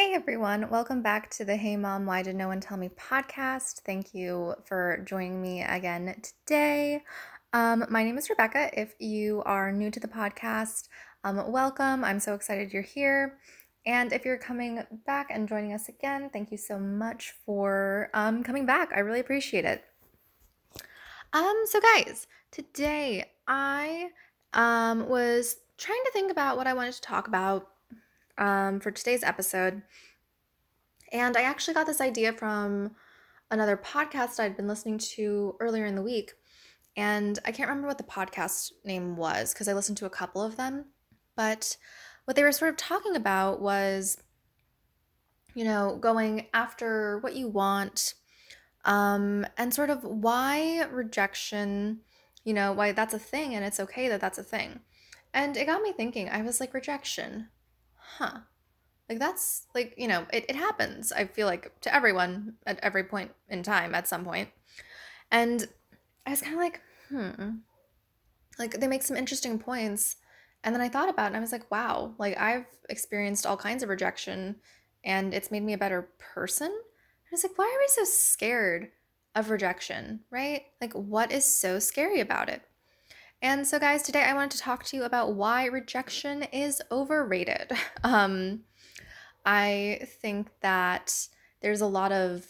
Hey 0.00 0.14
everyone, 0.14 0.70
welcome 0.70 1.02
back 1.02 1.28
to 1.32 1.44
the 1.44 1.56
Hey 1.56 1.76
Mom, 1.76 2.06
Why 2.06 2.22
Did 2.22 2.34
No 2.34 2.48
One 2.48 2.58
Tell 2.58 2.78
Me 2.78 2.88
podcast. 2.88 3.82
Thank 3.82 4.14
you 4.14 4.54
for 4.64 5.04
joining 5.06 5.42
me 5.42 5.60
again 5.60 6.16
today. 6.22 7.02
Um, 7.52 7.84
my 7.90 8.02
name 8.02 8.16
is 8.16 8.30
Rebecca. 8.30 8.70
If 8.72 8.94
you 8.98 9.42
are 9.44 9.70
new 9.70 9.90
to 9.90 10.00
the 10.00 10.08
podcast, 10.08 10.88
um, 11.22 11.52
welcome. 11.52 12.02
I'm 12.02 12.18
so 12.18 12.32
excited 12.32 12.72
you're 12.72 12.80
here. 12.80 13.40
And 13.84 14.10
if 14.14 14.24
you're 14.24 14.38
coming 14.38 14.82
back 15.04 15.26
and 15.30 15.46
joining 15.46 15.74
us 15.74 15.90
again, 15.90 16.30
thank 16.32 16.50
you 16.50 16.56
so 16.56 16.78
much 16.78 17.34
for 17.44 18.08
um, 18.14 18.42
coming 18.42 18.64
back. 18.64 18.92
I 18.96 19.00
really 19.00 19.20
appreciate 19.20 19.66
it. 19.66 19.84
Um, 21.34 21.64
so 21.66 21.78
guys, 21.78 22.26
today 22.50 23.32
I 23.46 24.08
um, 24.54 25.10
was 25.10 25.56
trying 25.76 26.02
to 26.06 26.10
think 26.10 26.32
about 26.32 26.56
what 26.56 26.66
I 26.66 26.72
wanted 26.72 26.94
to 26.94 27.02
talk 27.02 27.28
about 27.28 27.68
um, 28.38 28.80
for 28.80 28.90
today's 28.90 29.22
episode. 29.22 29.82
And 31.12 31.36
I 31.36 31.42
actually 31.42 31.74
got 31.74 31.86
this 31.86 32.00
idea 32.00 32.32
from 32.32 32.92
another 33.50 33.76
podcast 33.76 34.38
I'd 34.38 34.56
been 34.56 34.68
listening 34.68 34.98
to 34.98 35.56
earlier 35.60 35.84
in 35.84 35.96
the 35.96 36.02
week. 36.02 36.32
And 36.96 37.38
I 37.44 37.52
can't 37.52 37.68
remember 37.68 37.88
what 37.88 37.98
the 37.98 38.04
podcast 38.04 38.72
name 38.84 39.16
was 39.16 39.52
because 39.52 39.68
I 39.68 39.72
listened 39.72 39.98
to 39.98 40.06
a 40.06 40.10
couple 40.10 40.42
of 40.42 40.56
them. 40.56 40.86
But 41.36 41.76
what 42.24 42.36
they 42.36 42.42
were 42.42 42.52
sort 42.52 42.70
of 42.70 42.76
talking 42.76 43.16
about 43.16 43.60
was, 43.60 44.18
you 45.54 45.64
know, 45.64 45.96
going 46.00 46.46
after 46.54 47.18
what 47.18 47.34
you 47.34 47.48
want 47.48 48.14
um, 48.84 49.46
and 49.56 49.74
sort 49.74 49.90
of 49.90 50.04
why 50.04 50.84
rejection, 50.90 52.00
you 52.44 52.54
know, 52.54 52.72
why 52.72 52.92
that's 52.92 53.14
a 53.14 53.18
thing 53.18 53.54
and 53.54 53.64
it's 53.64 53.80
okay 53.80 54.08
that 54.08 54.20
that's 54.20 54.38
a 54.38 54.44
thing. 54.44 54.80
And 55.32 55.56
it 55.56 55.66
got 55.66 55.82
me 55.82 55.92
thinking, 55.92 56.28
I 56.28 56.42
was 56.42 56.60
like, 56.60 56.74
rejection 56.74 57.48
huh. 58.18 58.40
Like 59.08 59.18
that's 59.18 59.66
like 59.74 59.94
you 59.96 60.06
know 60.06 60.24
it, 60.32 60.44
it 60.48 60.54
happens 60.54 61.10
i 61.10 61.24
feel 61.24 61.48
like 61.48 61.80
to 61.80 61.92
everyone 61.92 62.54
at 62.64 62.78
every 62.80 63.02
point 63.02 63.32
in 63.48 63.62
time 63.62 63.94
at 63.94 64.08
some 64.08 64.24
point. 64.24 64.48
And 65.30 65.66
i 66.26 66.30
was 66.30 66.40
kind 66.40 66.54
of 66.54 66.60
like 66.60 66.80
hmm. 67.08 67.50
Like 68.58 68.78
they 68.78 68.86
make 68.86 69.02
some 69.02 69.16
interesting 69.16 69.58
points. 69.58 70.16
And 70.62 70.74
then 70.74 70.82
i 70.82 70.88
thought 70.88 71.08
about 71.08 71.24
it 71.24 71.28
and 71.28 71.36
i 71.36 71.40
was 71.40 71.52
like 71.52 71.70
wow 71.70 72.14
like 72.18 72.38
i've 72.38 72.66
experienced 72.88 73.46
all 73.46 73.56
kinds 73.56 73.82
of 73.82 73.88
rejection 73.88 74.56
and 75.02 75.32
it's 75.32 75.50
made 75.50 75.62
me 75.62 75.72
a 75.72 75.78
better 75.78 76.10
person? 76.18 76.68
I 76.68 77.28
was 77.32 77.42
like 77.42 77.58
why 77.58 77.64
are 77.64 77.80
we 77.80 77.88
so 77.88 78.04
scared 78.04 78.90
of 79.34 79.50
rejection 79.50 80.20
right? 80.30 80.64
Like 80.80 80.92
what 80.92 81.32
is 81.32 81.44
so 81.44 81.78
scary 81.78 82.20
about 82.20 82.48
it 82.48 82.62
and 83.42 83.66
so, 83.66 83.78
guys, 83.78 84.02
today 84.02 84.22
I 84.22 84.34
wanted 84.34 84.52
to 84.52 84.58
talk 84.58 84.84
to 84.84 84.96
you 84.96 85.04
about 85.04 85.34
why 85.34 85.64
rejection 85.64 86.42
is 86.44 86.82
overrated. 86.90 87.72
Um, 88.02 88.60
I 89.44 90.06
think 90.20 90.48
that 90.60 91.28
there's 91.60 91.80
a 91.80 91.86
lot 91.86 92.12
of 92.12 92.46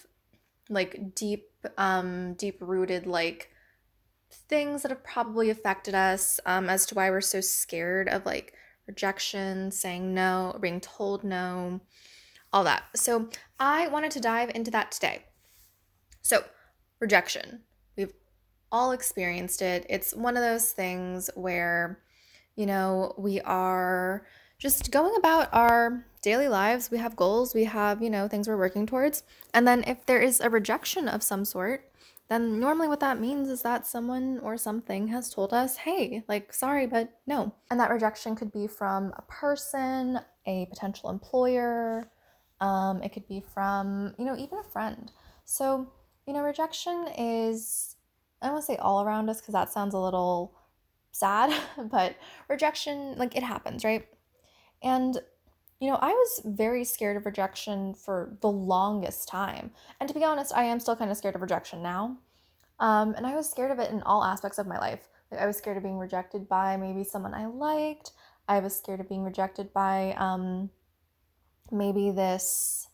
like 0.68 1.14
deep, 1.14 1.50
um, 1.76 2.34
deep 2.34 2.58
rooted 2.60 3.06
like 3.06 3.50
things 4.30 4.82
that 4.82 4.90
have 4.90 5.04
probably 5.04 5.50
affected 5.50 5.94
us 5.94 6.40
um, 6.46 6.68
as 6.68 6.86
to 6.86 6.94
why 6.94 7.10
we're 7.10 7.20
so 7.20 7.40
scared 7.40 8.08
of 8.08 8.24
like 8.26 8.54
rejection, 8.86 9.70
saying 9.70 10.14
no, 10.14 10.56
being 10.60 10.80
told 10.80 11.24
no, 11.24 11.80
all 12.52 12.64
that. 12.64 12.84
So, 12.96 13.28
I 13.58 13.88
wanted 13.88 14.12
to 14.12 14.20
dive 14.20 14.50
into 14.54 14.70
that 14.70 14.92
today. 14.92 15.24
So, 16.22 16.44
rejection 17.00 17.62
all 18.72 18.92
experienced 18.92 19.62
it. 19.62 19.86
It's 19.88 20.14
one 20.14 20.36
of 20.36 20.42
those 20.42 20.72
things 20.72 21.30
where, 21.34 22.00
you 22.56 22.66
know, 22.66 23.14
we 23.18 23.40
are 23.40 24.26
just 24.58 24.90
going 24.90 25.14
about 25.16 25.48
our 25.52 26.06
daily 26.22 26.48
lives. 26.48 26.90
We 26.90 26.98
have 26.98 27.16
goals, 27.16 27.54
we 27.54 27.64
have, 27.64 28.02
you 28.02 28.10
know, 28.10 28.28
things 28.28 28.46
we're 28.46 28.56
working 28.56 28.86
towards. 28.86 29.22
And 29.54 29.66
then 29.66 29.84
if 29.86 30.04
there 30.06 30.20
is 30.20 30.40
a 30.40 30.50
rejection 30.50 31.08
of 31.08 31.22
some 31.22 31.44
sort, 31.44 31.90
then 32.28 32.60
normally 32.60 32.86
what 32.86 33.00
that 33.00 33.20
means 33.20 33.48
is 33.48 33.62
that 33.62 33.86
someone 33.86 34.38
or 34.40 34.56
something 34.56 35.08
has 35.08 35.34
told 35.34 35.52
us, 35.52 35.78
hey, 35.78 36.22
like, 36.28 36.52
sorry, 36.52 36.86
but 36.86 37.10
no. 37.26 37.52
And 37.70 37.80
that 37.80 37.90
rejection 37.90 38.36
could 38.36 38.52
be 38.52 38.68
from 38.68 39.12
a 39.16 39.22
person, 39.22 40.20
a 40.46 40.66
potential 40.66 41.10
employer, 41.10 42.08
um, 42.60 43.02
it 43.02 43.12
could 43.12 43.26
be 43.26 43.42
from, 43.52 44.14
you 44.18 44.24
know, 44.24 44.36
even 44.36 44.58
a 44.58 44.70
friend. 44.70 45.10
So, 45.44 45.90
you 46.26 46.34
know, 46.34 46.42
rejection 46.42 47.08
is 47.18 47.96
I 48.40 48.46
don't 48.46 48.54
want 48.54 48.66
to 48.66 48.72
say 48.72 48.78
all 48.78 49.02
around 49.02 49.28
us 49.28 49.40
because 49.40 49.52
that 49.52 49.72
sounds 49.72 49.94
a 49.94 49.98
little 49.98 50.54
sad, 51.12 51.54
but 51.90 52.16
rejection, 52.48 53.16
like 53.16 53.36
it 53.36 53.42
happens, 53.42 53.84
right? 53.84 54.06
And, 54.82 55.18
you 55.78 55.90
know, 55.90 55.98
I 56.00 56.10
was 56.10 56.42
very 56.44 56.84
scared 56.84 57.16
of 57.16 57.26
rejection 57.26 57.94
for 57.94 58.36
the 58.40 58.50
longest 58.50 59.28
time. 59.28 59.70
And 59.98 60.08
to 60.08 60.14
be 60.14 60.24
honest, 60.24 60.54
I 60.54 60.64
am 60.64 60.80
still 60.80 60.96
kind 60.96 61.10
of 61.10 61.16
scared 61.16 61.34
of 61.34 61.42
rejection 61.42 61.82
now. 61.82 62.16
Um, 62.78 63.14
and 63.14 63.26
I 63.26 63.34
was 63.36 63.50
scared 63.50 63.70
of 63.70 63.78
it 63.78 63.90
in 63.90 64.02
all 64.02 64.24
aspects 64.24 64.58
of 64.58 64.66
my 64.66 64.78
life. 64.78 65.08
Like 65.30 65.40
I 65.40 65.46
was 65.46 65.56
scared 65.56 65.76
of 65.76 65.82
being 65.82 65.98
rejected 65.98 66.48
by 66.48 66.76
maybe 66.76 67.04
someone 67.04 67.34
I 67.34 67.46
liked. 67.46 68.12
I 68.48 68.58
was 68.60 68.74
scared 68.74 69.00
of 69.00 69.08
being 69.08 69.22
rejected 69.22 69.72
by 69.72 70.14
um, 70.16 70.70
maybe 71.70 72.10
this 72.10 72.88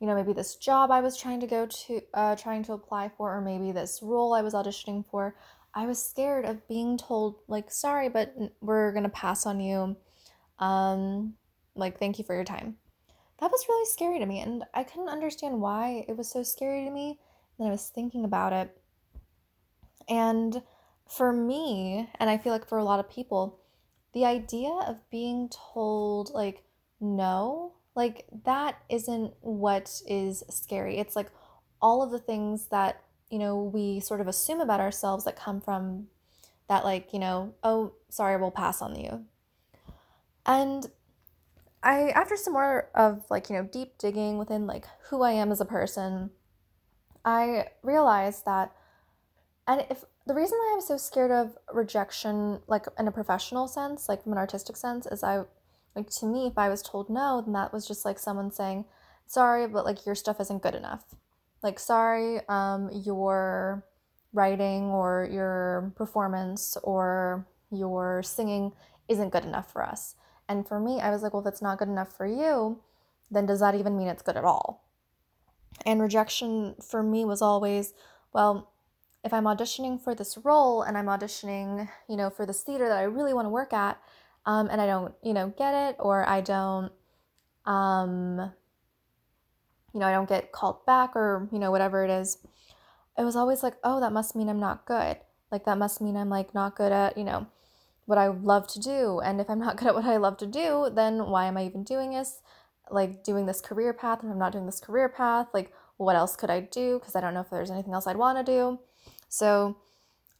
you 0.00 0.06
know, 0.06 0.14
maybe 0.14 0.32
this 0.32 0.56
job 0.56 0.90
I 0.90 1.00
was 1.00 1.16
trying 1.16 1.40
to 1.40 1.46
go 1.46 1.66
to, 1.66 2.00
uh, 2.14 2.36
trying 2.36 2.62
to 2.64 2.72
apply 2.72 3.10
for, 3.16 3.36
or 3.36 3.40
maybe 3.42 3.70
this 3.70 4.00
role 4.02 4.32
I 4.32 4.40
was 4.40 4.54
auditioning 4.54 5.04
for, 5.06 5.36
I 5.74 5.86
was 5.86 6.02
scared 6.04 6.46
of 6.46 6.66
being 6.66 6.96
told, 6.96 7.40
like, 7.46 7.70
sorry, 7.70 8.08
but 8.08 8.34
we're 8.60 8.92
to 8.92 9.10
pass 9.10 9.46
on 9.46 9.60
you. 9.60 9.96
Um, 10.58 11.34
like, 11.74 11.98
thank 11.98 12.18
you 12.18 12.24
for 12.24 12.34
your 12.34 12.44
time. 12.44 12.76
That 13.40 13.50
was 13.52 13.66
really 13.68 13.86
scary 13.86 14.18
to 14.18 14.26
me, 14.26 14.40
and 14.40 14.64
I 14.74 14.84
couldn't 14.84 15.08
understand 15.08 15.60
why 15.60 16.04
it 16.08 16.16
was 16.16 16.30
so 16.30 16.42
scary 16.42 16.84
to 16.84 16.90
me. 16.90 17.20
And 17.58 17.68
I 17.68 17.70
was 17.70 17.88
thinking 17.88 18.24
about 18.24 18.52
it. 18.52 18.76
And 20.08 20.62
for 21.08 21.32
me, 21.32 22.08
and 22.18 22.28
I 22.28 22.38
feel 22.38 22.52
like 22.52 22.68
for 22.68 22.78
a 22.78 22.84
lot 22.84 23.00
of 23.00 23.10
people, 23.10 23.60
the 24.12 24.24
idea 24.24 24.70
of 24.70 25.08
being 25.10 25.50
told, 25.50 26.30
like, 26.32 26.64
no 27.00 27.74
like 27.94 28.26
that 28.44 28.80
isn't 28.88 29.34
what 29.40 30.00
is 30.06 30.44
scary. 30.48 30.98
It's 30.98 31.16
like 31.16 31.30
all 31.82 32.02
of 32.02 32.10
the 32.10 32.18
things 32.18 32.66
that, 32.66 33.02
you 33.30 33.38
know, 33.38 33.62
we 33.62 34.00
sort 34.00 34.20
of 34.20 34.28
assume 34.28 34.60
about 34.60 34.80
ourselves 34.80 35.24
that 35.24 35.36
come 35.36 35.60
from 35.60 36.06
that 36.68 36.84
like, 36.84 37.12
you 37.12 37.18
know, 37.18 37.54
oh, 37.64 37.92
sorry, 38.08 38.36
we'll 38.36 38.50
pass 38.50 38.80
on 38.80 38.94
you. 38.94 39.24
And 40.46 40.86
I 41.82 42.10
after 42.10 42.36
some 42.36 42.52
more 42.52 42.90
of 42.94 43.24
like, 43.30 43.50
you 43.50 43.56
know, 43.56 43.64
deep 43.64 43.98
digging 43.98 44.38
within 44.38 44.66
like 44.66 44.86
who 45.08 45.22
I 45.22 45.32
am 45.32 45.50
as 45.50 45.60
a 45.60 45.64
person, 45.64 46.30
I 47.24 47.66
realized 47.82 48.44
that 48.44 48.72
and 49.66 49.84
if 49.90 50.04
the 50.26 50.34
reason 50.34 50.58
why 50.58 50.72
I'm 50.74 50.80
so 50.80 50.96
scared 50.96 51.30
of 51.30 51.56
rejection, 51.72 52.60
like 52.66 52.86
in 52.98 53.08
a 53.08 53.12
professional 53.12 53.66
sense, 53.66 54.08
like 54.08 54.22
from 54.22 54.32
an 54.32 54.38
artistic 54.38 54.76
sense, 54.76 55.06
is 55.06 55.24
I 55.24 55.42
like 55.94 56.10
to 56.10 56.26
me, 56.26 56.46
if 56.46 56.58
I 56.58 56.68
was 56.68 56.82
told 56.82 57.10
no, 57.10 57.42
then 57.44 57.52
that 57.54 57.72
was 57.72 57.86
just 57.86 58.04
like 58.04 58.18
someone 58.18 58.50
saying, 58.50 58.84
sorry, 59.26 59.66
but 59.66 59.84
like 59.84 60.06
your 60.06 60.14
stuff 60.14 60.40
isn't 60.40 60.62
good 60.62 60.74
enough. 60.74 61.14
Like, 61.62 61.78
sorry, 61.78 62.40
um, 62.48 62.90
your 62.92 63.84
writing 64.32 64.84
or 64.84 65.28
your 65.30 65.92
performance 65.96 66.76
or 66.82 67.46
your 67.70 68.22
singing 68.22 68.72
isn't 69.08 69.30
good 69.30 69.44
enough 69.44 69.72
for 69.72 69.84
us. 69.84 70.14
And 70.48 70.66
for 70.66 70.80
me, 70.80 71.00
I 71.00 71.10
was 71.10 71.22
like, 71.22 71.32
well, 71.32 71.46
if 71.46 71.52
it's 71.52 71.62
not 71.62 71.78
good 71.78 71.88
enough 71.88 72.16
for 72.16 72.26
you, 72.26 72.80
then 73.30 73.46
does 73.46 73.60
that 73.60 73.74
even 73.74 73.96
mean 73.96 74.08
it's 74.08 74.22
good 74.22 74.36
at 74.36 74.44
all? 74.44 74.84
And 75.86 76.00
rejection 76.00 76.74
for 76.82 77.02
me 77.02 77.24
was 77.24 77.42
always, 77.42 77.94
well, 78.32 78.70
if 79.22 79.32
I'm 79.32 79.44
auditioning 79.44 80.02
for 80.02 80.14
this 80.14 80.38
role 80.38 80.82
and 80.82 80.96
I'm 80.96 81.06
auditioning, 81.06 81.88
you 82.08 82.16
know, 82.16 82.30
for 82.30 82.46
this 82.46 82.62
theater 82.62 82.88
that 82.88 82.98
I 82.98 83.02
really 83.02 83.34
want 83.34 83.46
to 83.46 83.50
work 83.50 83.72
at, 83.72 84.00
um, 84.46 84.68
and 84.70 84.80
I 84.80 84.86
don't, 84.86 85.14
you 85.22 85.32
know, 85.32 85.52
get 85.56 85.74
it 85.74 85.96
or 85.98 86.28
I 86.28 86.40
don't, 86.40 86.92
um, 87.66 88.52
you 89.92 90.00
know, 90.00 90.06
I 90.06 90.12
don't 90.12 90.28
get 90.28 90.52
called 90.52 90.84
back 90.86 91.14
or, 91.14 91.48
you 91.52 91.58
know, 91.58 91.70
whatever 91.70 92.04
it 92.04 92.10
is, 92.10 92.38
it 93.18 93.24
was 93.24 93.36
always 93.36 93.62
like, 93.62 93.74
oh, 93.84 94.00
that 94.00 94.12
must 94.12 94.34
mean 94.34 94.48
I'm 94.48 94.60
not 94.60 94.86
good. 94.86 95.18
Like, 95.50 95.64
that 95.64 95.78
must 95.78 96.00
mean 96.00 96.16
I'm 96.16 96.30
like 96.30 96.54
not 96.54 96.76
good 96.76 96.92
at, 96.92 97.18
you 97.18 97.24
know, 97.24 97.46
what 98.06 98.18
I 98.18 98.28
love 98.28 98.66
to 98.68 98.80
do. 98.80 99.20
And 99.20 99.40
if 99.40 99.50
I'm 99.50 99.58
not 99.58 99.76
good 99.78 99.88
at 99.88 99.94
what 99.94 100.04
I 100.04 100.16
love 100.16 100.36
to 100.38 100.46
do, 100.46 100.90
then 100.92 101.26
why 101.26 101.46
am 101.46 101.56
I 101.56 101.64
even 101.64 101.84
doing 101.84 102.12
this? 102.12 102.40
Like, 102.90 103.22
doing 103.22 103.46
this 103.46 103.60
career 103.60 103.92
path. 103.92 104.20
If 104.22 104.30
I'm 104.30 104.38
not 104.38 104.52
doing 104.52 104.66
this 104.66 104.80
career 104.80 105.08
path, 105.08 105.48
like, 105.52 105.72
what 105.96 106.16
else 106.16 106.34
could 106.34 106.50
I 106.50 106.60
do? 106.60 106.98
Because 106.98 107.14
I 107.14 107.20
don't 107.20 107.34
know 107.34 107.40
if 107.40 107.50
there's 107.50 107.70
anything 107.70 107.92
else 107.92 108.06
I'd 108.06 108.16
want 108.16 108.38
to 108.38 108.52
do. 108.52 108.78
So, 109.28 109.76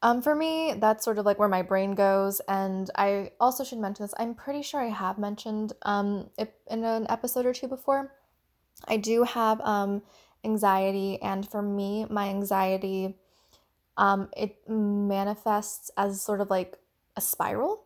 um, 0.03 0.23
for 0.23 0.35
me, 0.35 0.75
that's 0.77 1.05
sort 1.05 1.19
of 1.19 1.27
like 1.27 1.39
where 1.39 1.49
my 1.49 1.63
brain 1.63 1.95
goes. 1.95 2.41
And 2.49 2.91
I 2.97 3.33
also 3.39 3.65
should 3.65 3.79
mention 3.79 4.05
this. 4.05 4.15
I'm 4.19 4.35
pretty 4.35 4.63
sure 4.63 4.81
I 4.81 4.89
have 4.89 5.19
mentioned 5.19 5.73
um, 5.83 6.31
it 6.39 6.55
in 6.71 6.85
an 6.85 7.07
episode 7.09 7.47
or 7.47 7.53
two 7.53 7.69
before. 7.69 8.13
I 8.89 8.97
do 8.97 9.25
have 9.25 9.61
um, 9.61 10.03
anxiety, 10.45 11.21
and 11.23 11.49
for 11.49 11.63
me, 11.63 12.07
my 12.09 12.29
anxiety 12.29 13.17
um, 13.97 14.29
it 14.37 14.57
manifests 14.69 15.91
as 15.97 16.23
sort 16.23 16.41
of 16.41 16.51
like 16.51 16.79
a 17.17 17.21
spiral. 17.21 17.85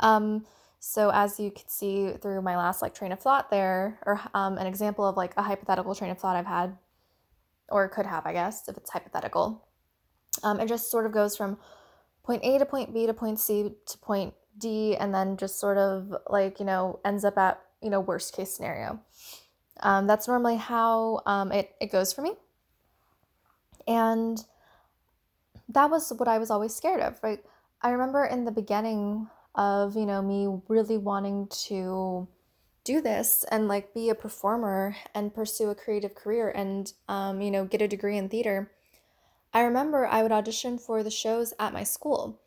Um, 0.00 0.44
So 0.84 1.10
as 1.14 1.38
you 1.38 1.52
could 1.52 1.70
see 1.70 2.10
through 2.20 2.42
my 2.42 2.56
last 2.56 2.82
like 2.82 2.92
train 2.92 3.12
of 3.12 3.20
thought 3.20 3.50
there, 3.50 4.00
or 4.04 4.20
um, 4.34 4.58
an 4.58 4.66
example 4.66 5.04
of 5.06 5.16
like 5.16 5.32
a 5.36 5.42
hypothetical 5.42 5.94
train 5.94 6.10
of 6.10 6.18
thought 6.18 6.34
I've 6.34 6.46
had, 6.46 6.76
or 7.68 7.88
could 7.88 8.06
have, 8.06 8.26
I 8.26 8.32
guess, 8.32 8.68
if 8.68 8.76
it's 8.76 8.90
hypothetical. 8.90 9.64
Um, 10.42 10.60
it 10.60 10.68
just 10.68 10.90
sort 10.90 11.06
of 11.06 11.12
goes 11.12 11.36
from 11.36 11.58
point 12.24 12.44
A 12.44 12.58
to 12.58 12.66
point 12.66 12.92
B 12.92 13.06
to 13.06 13.14
point 13.14 13.40
C 13.40 13.72
to 13.86 13.98
point 13.98 14.34
D, 14.58 14.96
and 14.96 15.14
then 15.14 15.36
just 15.36 15.58
sort 15.58 15.78
of 15.78 16.14
like 16.28 16.58
you 16.58 16.66
know 16.66 17.00
ends 17.04 17.24
up 17.24 17.38
at 17.38 17.60
you 17.80 17.90
know 17.90 18.00
worst 18.00 18.34
case 18.34 18.54
scenario. 18.54 19.00
Um, 19.80 20.06
that's 20.06 20.28
normally 20.28 20.56
how 20.56 21.22
um, 21.26 21.52
it 21.52 21.74
it 21.80 21.90
goes 21.90 22.12
for 22.12 22.22
me, 22.22 22.32
and 23.86 24.44
that 25.68 25.90
was 25.90 26.12
what 26.16 26.28
I 26.28 26.38
was 26.38 26.50
always 26.50 26.74
scared 26.74 27.00
of. 27.00 27.18
Right, 27.22 27.42
I 27.80 27.90
remember 27.90 28.24
in 28.24 28.44
the 28.44 28.52
beginning 28.52 29.28
of 29.54 29.96
you 29.96 30.06
know 30.06 30.22
me 30.22 30.60
really 30.68 30.98
wanting 30.98 31.48
to 31.66 32.28
do 32.84 33.00
this 33.00 33.44
and 33.50 33.68
like 33.68 33.94
be 33.94 34.08
a 34.08 34.14
performer 34.14 34.96
and 35.14 35.34
pursue 35.34 35.70
a 35.70 35.74
creative 35.74 36.14
career 36.14 36.50
and 36.50 36.92
um, 37.08 37.40
you 37.40 37.50
know 37.50 37.64
get 37.64 37.82
a 37.82 37.88
degree 37.88 38.16
in 38.16 38.28
theater 38.28 38.70
i 39.52 39.62
remember 39.62 40.06
i 40.06 40.22
would 40.22 40.32
audition 40.32 40.78
for 40.78 41.02
the 41.02 41.10
shows 41.10 41.52
at 41.58 41.72
my 41.72 41.84
school 41.84 42.40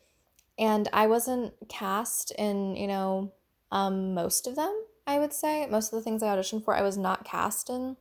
and 0.58 0.88
i 0.94 1.08
wasn't 1.08 1.54
cast 1.68 2.32
in 2.32 2.76
you 2.76 2.88
know 2.88 3.32
um, 3.72 4.14
most 4.14 4.48
of 4.48 4.56
them 4.56 4.74
i 5.08 5.20
would 5.20 5.34
say 5.34 5.68
most 5.68 5.92
of 5.92 5.98
the 5.98 6.04
things 6.04 6.24
i 6.24 6.28
auditioned 6.28 6.64
for 6.64 6.76
i 6.76 6.82
was 6.82 6.98
not 6.98 7.26
cast 7.26 7.70
in 7.70 7.98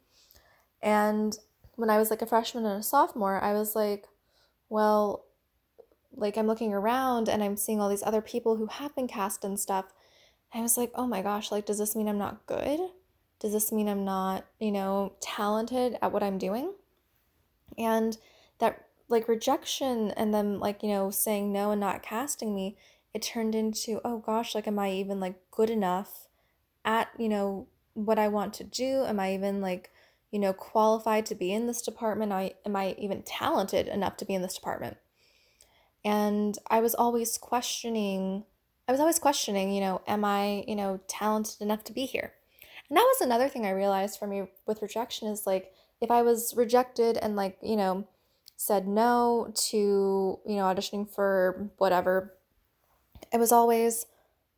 and 0.83 1.39
when 1.77 1.91
i 1.91 1.99
was 1.99 2.11
like 2.11 2.23
a 2.23 2.27
freshman 2.27 2.65
and 2.67 2.81
a 2.81 2.83
sophomore 2.83 3.43
i 3.43 3.53
was 3.53 3.75
like 3.75 4.06
well 4.69 5.25
like 6.17 6.37
I'm 6.37 6.47
looking 6.47 6.73
around 6.73 7.29
and 7.29 7.43
I'm 7.43 7.56
seeing 7.56 7.81
all 7.81 7.89
these 7.89 8.03
other 8.03 8.21
people 8.21 8.56
who 8.56 8.67
have 8.67 8.95
been 8.95 9.09
cast 9.09 9.45
and 9.45 9.59
stuff. 9.59 9.87
I 10.53 10.61
was 10.61 10.77
like, 10.77 10.93
oh 10.95 11.06
my 11.06 11.23
gosh, 11.23 11.51
like, 11.51 11.67
does 11.67 11.79
this 11.79 11.97
mean 11.97 12.09
I'm 12.09 12.19
not 12.19 12.47
good? 12.47 12.81
Does 13.41 13.53
this 13.53 13.73
mean 13.73 13.89
I'm 13.89 14.05
not, 14.05 14.47
you 14.61 14.71
know, 14.71 15.15
talented 15.21 15.99
at 16.01 16.12
what 16.12 16.23
I'm 16.23 16.39
doing? 16.39 16.73
And 17.77 18.17
that 18.61 18.87
like 19.14 19.28
rejection 19.28 20.11
and 20.11 20.34
them 20.34 20.61
like, 20.61 20.82
you 20.82 20.90
know, 20.90 21.11
saying 21.11 21.52
no 21.52 21.70
and 21.70 21.81
not 21.81 22.02
casting 22.02 22.55
me, 22.55 22.76
it 23.14 23.22
turned 23.22 23.55
into, 23.55 24.00
oh 24.05 24.19
gosh, 24.19 24.55
like, 24.55 24.66
am 24.66 24.78
I 24.78 24.90
even 24.90 25.20
like 25.20 25.40
good 25.50 25.70
enough 25.70 26.26
at, 26.84 27.08
you 27.16 27.28
know, 27.28 27.69
what 27.94 28.19
I 28.19 28.28
want 28.28 28.52
to 28.55 28.64
do? 28.64 29.05
Am 29.05 29.20
I 29.20 29.32
even 29.32 29.61
like, 29.61 29.90
you 30.31 30.38
know, 30.38 30.52
qualified 30.52 31.25
to 31.26 31.34
be 31.34 31.52
in 31.52 31.66
this 31.66 31.81
department? 31.81 32.32
I 32.32 32.55
am 32.66 32.75
I 32.75 32.96
even 32.99 33.22
talented 33.22 33.87
enough 33.87 34.16
to 34.19 34.25
be 34.25 34.34
in 34.34 34.43
this 34.43 34.56
department? 34.56 34.96
And 36.05 36.58
I 36.69 36.81
was 36.81 36.94
always 36.94 37.38
questioning, 37.38 38.44
I 38.88 38.93
was 38.93 39.00
always 39.00 39.20
questioning, 39.20 39.72
you 39.72 39.81
know, 39.81 40.02
am 40.06 40.25
I, 40.25 40.64
you 40.67 40.76
know, 40.76 41.00
talented 41.06 41.60
enough 41.60 41.84
to 41.84 41.93
be 41.93 42.05
here? 42.05 42.32
And 42.90 42.96
that 42.96 43.02
was 43.02 43.20
another 43.22 43.49
thing 43.49 43.64
I 43.64 43.70
realized 43.70 44.19
for 44.19 44.26
me 44.26 44.49
with 44.67 44.82
rejection 44.82 45.28
is 45.28 45.46
like, 45.46 45.72
if 46.00 46.10
I 46.10 46.22
was 46.22 46.52
rejected 46.56 47.17
and 47.17 47.37
like, 47.37 47.56
you 47.62 47.76
know, 47.76 48.06
said 48.56 48.87
no 48.87 49.53
to, 49.55 49.77
you 50.47 50.56
know, 50.56 50.65
auditioning 50.65 51.09
for 51.09 51.71
whatever, 51.79 52.35
it 53.33 53.39
was 53.39 53.53
always, 53.53 54.06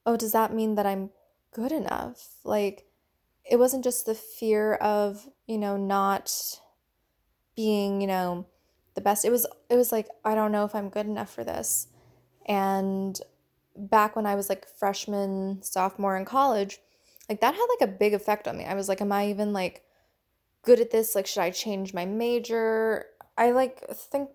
oh, 0.04 0.16
does 0.16 0.32
that 0.32 0.52
mean 0.52 0.74
that 0.74 0.86
I'm 0.86 1.10
good 1.52 1.72
enough? 1.72 2.36
Like, 2.44 2.86
it 3.48 3.58
wasn't 3.58 3.84
just 3.84 4.06
the 4.06 4.14
fear 4.14 4.74
of, 4.74 5.28
you 5.46 5.58
know, 5.58 5.76
not 5.76 6.60
being, 7.54 8.00
you 8.00 8.06
know, 8.06 8.46
the 8.96 9.00
best. 9.00 9.24
It 9.24 9.30
was 9.30 9.46
it 9.70 9.76
was 9.76 9.92
like 9.92 10.08
I 10.24 10.34
don't 10.34 10.50
know 10.50 10.64
if 10.64 10.74
I'm 10.74 10.88
good 10.88 11.06
enough 11.06 11.32
for 11.32 11.44
this. 11.44 11.86
And 12.46 13.18
back 13.76 14.16
when 14.16 14.26
I 14.26 14.34
was 14.34 14.48
like 14.48 14.66
freshman, 14.66 15.62
sophomore 15.62 16.16
in 16.16 16.24
college, 16.24 16.80
like 17.28 17.40
that 17.40 17.54
had 17.54 17.66
like 17.78 17.88
a 17.88 17.92
big 17.92 18.14
effect 18.14 18.48
on 18.48 18.58
me. 18.58 18.64
I 18.64 18.74
was 18.74 18.88
like 18.88 19.00
am 19.00 19.12
I 19.12 19.28
even 19.28 19.52
like 19.52 19.84
good 20.62 20.80
at 20.80 20.90
this? 20.90 21.14
Like 21.14 21.26
should 21.26 21.42
I 21.42 21.50
change 21.50 21.94
my 21.94 22.04
major? 22.04 23.06
I 23.36 23.50
like 23.50 23.88
think 23.90 24.30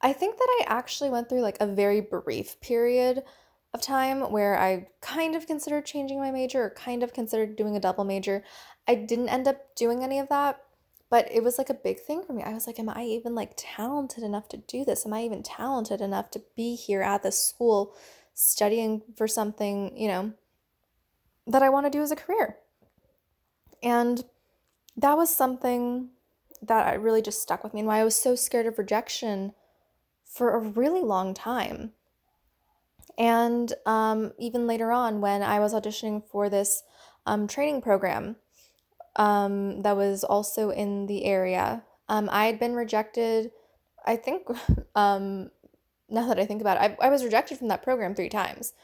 I 0.00 0.12
think 0.12 0.36
that 0.36 0.48
I 0.60 0.64
actually 0.68 1.10
went 1.10 1.28
through 1.28 1.40
like 1.40 1.58
a 1.60 1.66
very 1.66 2.00
brief 2.00 2.60
period 2.60 3.22
of 3.74 3.80
time 3.80 4.30
where 4.30 4.58
I 4.58 4.88
kind 5.00 5.34
of 5.34 5.46
considered 5.46 5.84
changing 5.84 6.18
my 6.18 6.30
major 6.30 6.64
or 6.64 6.70
kind 6.70 7.02
of 7.02 7.12
considered 7.12 7.56
doing 7.56 7.76
a 7.76 7.80
double 7.80 8.04
major. 8.04 8.44
I 8.86 8.94
didn't 8.94 9.30
end 9.30 9.48
up 9.48 9.74
doing 9.74 10.04
any 10.04 10.18
of 10.18 10.28
that 10.28 10.62
but 11.08 11.28
it 11.30 11.42
was 11.42 11.58
like 11.58 11.70
a 11.70 11.74
big 11.74 12.00
thing 12.00 12.22
for 12.22 12.32
me. 12.32 12.42
I 12.42 12.52
was 12.52 12.66
like, 12.66 12.78
am 12.78 12.88
I 12.88 13.04
even 13.04 13.34
like 13.34 13.52
talented 13.56 14.24
enough 14.24 14.48
to 14.48 14.56
do 14.56 14.84
this? 14.84 15.06
Am 15.06 15.12
I 15.12 15.22
even 15.22 15.42
talented 15.42 16.00
enough 16.00 16.30
to 16.32 16.42
be 16.56 16.74
here 16.74 17.02
at 17.02 17.22
this 17.22 17.40
school 17.40 17.94
studying 18.34 19.02
for 19.16 19.28
something, 19.28 19.96
you 19.96 20.08
know, 20.08 20.32
that 21.46 21.62
I 21.62 21.68
want 21.68 21.86
to 21.86 21.90
do 21.90 22.02
as 22.02 22.10
a 22.10 22.16
career? 22.16 22.56
And 23.82 24.24
that 24.96 25.16
was 25.16 25.34
something 25.34 26.08
that 26.66 27.00
really 27.00 27.22
just 27.22 27.42
stuck 27.42 27.64
with 27.64 27.74
me 27.74 27.80
and 27.80 27.86
why 27.86 28.00
I 28.00 28.04
was 28.04 28.16
so 28.16 28.34
scared 28.34 28.66
of 28.66 28.78
rejection 28.78 29.52
for 30.24 30.54
a 30.54 30.60
really 30.60 31.00
long 31.00 31.34
time. 31.34 31.92
And 33.18 33.72
um, 33.86 34.32
even 34.38 34.66
later 34.66 34.92
on, 34.92 35.20
when 35.20 35.42
I 35.42 35.60
was 35.60 35.72
auditioning 35.72 36.22
for 36.28 36.50
this 36.50 36.82
um, 37.24 37.46
training 37.46 37.80
program, 37.80 38.36
um, 39.16 39.82
that 39.82 39.96
was 39.96 40.24
also 40.24 40.70
in 40.70 41.06
the 41.06 41.24
area. 41.24 41.84
Um, 42.08 42.28
I 42.30 42.46
had 42.46 42.58
been 42.58 42.74
rejected, 42.74 43.50
I 44.04 44.16
think, 44.16 44.46
um, 44.94 45.50
now 46.08 46.28
that 46.28 46.38
I 46.38 46.46
think 46.46 46.60
about 46.60 46.76
it, 46.76 46.96
I, 47.00 47.06
I 47.06 47.10
was 47.10 47.24
rejected 47.24 47.58
from 47.58 47.68
that 47.68 47.82
program 47.82 48.14
three 48.14 48.28
times. 48.28 48.74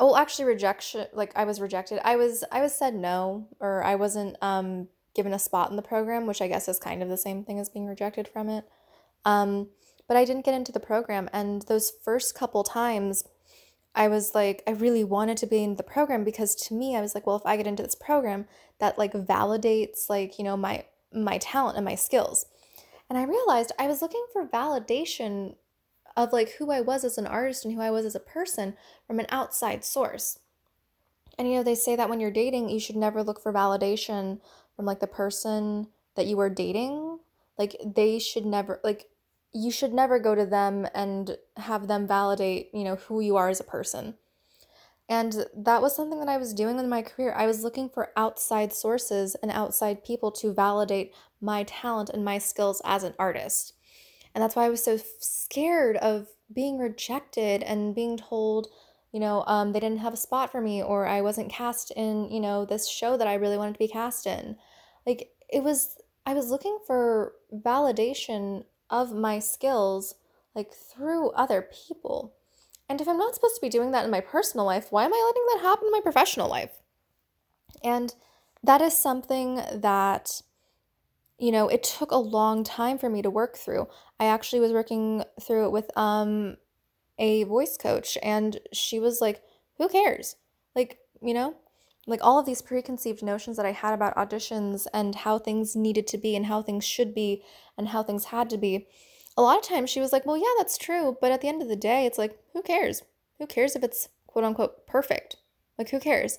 Well, 0.00 0.16
actually, 0.16 0.46
rejection, 0.46 1.06
like 1.12 1.32
I 1.36 1.44
was 1.44 1.60
rejected. 1.60 2.00
I 2.02 2.16
was, 2.16 2.42
I 2.50 2.62
was 2.62 2.74
said 2.74 2.94
no, 2.94 3.48
or 3.60 3.84
I 3.84 3.96
wasn't 3.96 4.36
um, 4.40 4.88
given 5.14 5.32
a 5.32 5.38
spot 5.38 5.70
in 5.70 5.76
the 5.76 5.82
program, 5.82 6.26
which 6.26 6.42
I 6.42 6.48
guess 6.48 6.68
is 6.68 6.78
kind 6.78 7.02
of 7.02 7.08
the 7.08 7.16
same 7.16 7.44
thing 7.44 7.58
as 7.58 7.68
being 7.68 7.86
rejected 7.86 8.28
from 8.28 8.48
it. 8.48 8.64
Um, 9.24 9.68
but 10.06 10.16
I 10.16 10.24
didn't 10.24 10.44
get 10.44 10.54
into 10.54 10.72
the 10.72 10.80
program. 10.80 11.28
And 11.32 11.62
those 11.62 11.92
first 12.02 12.34
couple 12.34 12.64
times, 12.64 13.24
I 13.94 14.08
was 14.08 14.34
like, 14.34 14.62
I 14.66 14.72
really 14.72 15.04
wanted 15.04 15.36
to 15.38 15.46
be 15.46 15.62
in 15.62 15.76
the 15.76 15.82
program 15.82 16.24
because 16.24 16.54
to 16.66 16.74
me, 16.74 16.96
I 16.96 17.00
was 17.00 17.14
like, 17.14 17.26
well, 17.26 17.36
if 17.36 17.46
I 17.46 17.56
get 17.56 17.66
into 17.66 17.82
this 17.82 17.94
program, 17.94 18.46
that 18.78 18.98
like 18.98 19.12
validates 19.12 20.08
like, 20.08 20.38
you 20.38 20.44
know, 20.44 20.56
my 20.56 20.84
my 21.12 21.38
talent 21.38 21.76
and 21.76 21.84
my 21.84 21.96
skills. 21.96 22.46
And 23.08 23.18
I 23.18 23.24
realized 23.24 23.72
I 23.78 23.88
was 23.88 24.00
looking 24.00 24.24
for 24.32 24.46
validation 24.46 25.56
of 26.16 26.32
like 26.32 26.50
who 26.52 26.70
I 26.70 26.80
was 26.80 27.04
as 27.04 27.18
an 27.18 27.26
artist 27.26 27.64
and 27.64 27.74
who 27.74 27.80
I 27.80 27.90
was 27.90 28.04
as 28.04 28.14
a 28.14 28.20
person 28.20 28.76
from 29.06 29.18
an 29.18 29.26
outside 29.30 29.84
source. 29.84 30.38
And 31.38 31.48
you 31.48 31.54
know, 31.54 31.62
they 31.62 31.74
say 31.74 31.96
that 31.96 32.08
when 32.08 32.20
you're 32.20 32.30
dating, 32.30 32.68
you 32.68 32.78
should 32.78 32.96
never 32.96 33.22
look 33.22 33.42
for 33.42 33.52
validation 33.52 34.40
from 34.80 34.86
like 34.86 35.00
the 35.00 35.06
person 35.06 35.88
that 36.16 36.24
you 36.24 36.40
are 36.40 36.48
dating. 36.48 37.18
Like 37.58 37.76
they 37.84 38.18
should 38.18 38.46
never 38.46 38.80
like 38.82 39.10
you 39.52 39.70
should 39.70 39.92
never 39.92 40.18
go 40.18 40.34
to 40.34 40.46
them 40.46 40.88
and 40.94 41.36
have 41.58 41.86
them 41.86 42.06
validate, 42.06 42.70
you 42.72 42.82
know, 42.82 42.96
who 42.96 43.20
you 43.20 43.36
are 43.36 43.50
as 43.50 43.60
a 43.60 43.64
person. 43.64 44.14
And 45.06 45.44
that 45.54 45.82
was 45.82 45.94
something 45.94 46.18
that 46.20 46.30
I 46.30 46.38
was 46.38 46.54
doing 46.54 46.78
in 46.78 46.88
my 46.88 47.02
career. 47.02 47.34
I 47.36 47.46
was 47.46 47.62
looking 47.62 47.90
for 47.90 48.10
outside 48.16 48.72
sources 48.72 49.34
and 49.42 49.50
outside 49.50 50.02
people 50.02 50.32
to 50.32 50.54
validate 50.54 51.12
my 51.42 51.64
talent 51.64 52.08
and 52.08 52.24
my 52.24 52.38
skills 52.38 52.80
as 52.82 53.02
an 53.02 53.12
artist. 53.18 53.74
And 54.34 54.42
that's 54.42 54.56
why 54.56 54.64
I 54.64 54.70
was 54.70 54.82
so 54.82 54.98
scared 55.18 55.98
of 55.98 56.28
being 56.50 56.78
rejected 56.78 57.62
and 57.64 57.94
being 57.94 58.16
told, 58.16 58.68
you 59.12 59.20
know, 59.20 59.44
um, 59.46 59.72
they 59.72 59.80
didn't 59.80 59.98
have 59.98 60.14
a 60.14 60.16
spot 60.16 60.50
for 60.50 60.62
me 60.62 60.82
or 60.82 61.06
I 61.06 61.20
wasn't 61.20 61.52
cast 61.52 61.90
in, 61.90 62.30
you 62.30 62.40
know, 62.40 62.64
this 62.64 62.88
show 62.88 63.18
that 63.18 63.28
I 63.28 63.34
really 63.34 63.58
wanted 63.58 63.74
to 63.74 63.78
be 63.78 63.88
cast 63.88 64.26
in. 64.26 64.56
Like, 65.06 65.30
it 65.48 65.62
was, 65.62 65.96
I 66.26 66.34
was 66.34 66.50
looking 66.50 66.78
for 66.86 67.34
validation 67.52 68.64
of 68.88 69.12
my 69.14 69.38
skills 69.38 70.14
like 70.54 70.72
through 70.72 71.30
other 71.30 71.68
people. 71.86 72.34
And 72.88 73.00
if 73.00 73.08
I'm 73.08 73.18
not 73.18 73.34
supposed 73.34 73.54
to 73.54 73.60
be 73.60 73.68
doing 73.68 73.92
that 73.92 74.04
in 74.04 74.10
my 74.10 74.20
personal 74.20 74.66
life, 74.66 74.88
why 74.90 75.04
am 75.04 75.14
I 75.14 75.32
letting 75.32 75.46
that 75.52 75.68
happen 75.68 75.86
in 75.86 75.92
my 75.92 76.00
professional 76.00 76.48
life? 76.48 76.72
And 77.84 78.14
that 78.62 78.80
is 78.80 78.96
something 78.96 79.62
that 79.72 80.42
you 81.40 81.50
know, 81.50 81.68
it 81.68 81.82
took 81.82 82.10
a 82.10 82.16
long 82.16 82.62
time 82.64 82.98
for 82.98 83.08
me 83.08 83.22
to 83.22 83.30
work 83.30 83.56
through. 83.56 83.88
I 84.20 84.26
actually 84.26 84.60
was 84.60 84.72
working 84.72 85.24
through 85.40 85.64
it 85.64 85.72
with 85.72 85.90
um 85.96 86.58
a 87.18 87.44
voice 87.44 87.78
coach 87.78 88.18
and 88.22 88.60
she 88.72 89.00
was 89.00 89.20
like, 89.20 89.42
"Who 89.78 89.88
cares?" 89.88 90.36
Like, 90.76 90.98
you 91.22 91.32
know, 91.32 91.56
like 92.10 92.22
all 92.22 92.38
of 92.38 92.44
these 92.44 92.60
preconceived 92.60 93.22
notions 93.22 93.56
that 93.56 93.64
I 93.64 93.72
had 93.72 93.94
about 93.94 94.16
auditions 94.16 94.86
and 94.92 95.14
how 95.14 95.38
things 95.38 95.74
needed 95.74 96.06
to 96.08 96.18
be 96.18 96.36
and 96.36 96.46
how 96.46 96.60
things 96.60 96.84
should 96.84 97.14
be 97.14 97.42
and 97.78 97.88
how 97.88 98.02
things 98.02 98.26
had 98.26 98.50
to 98.50 98.58
be. 98.58 98.86
A 99.36 99.42
lot 99.42 99.58
of 99.58 99.64
times 99.64 99.88
she 99.88 100.00
was 100.00 100.12
like, 100.12 100.26
well, 100.26 100.36
yeah, 100.36 100.54
that's 100.58 100.76
true. 100.76 101.16
But 101.20 101.32
at 101.32 101.40
the 101.40 101.48
end 101.48 101.62
of 101.62 101.68
the 101.68 101.76
day, 101.76 102.04
it's 102.04 102.18
like, 102.18 102.38
who 102.52 102.62
cares? 102.62 103.02
Who 103.38 103.46
cares 103.46 103.74
if 103.74 103.82
it's 103.82 104.08
quote 104.26 104.44
unquote 104.44 104.86
perfect? 104.86 105.36
Like, 105.78 105.90
who 105.90 106.00
cares? 106.00 106.38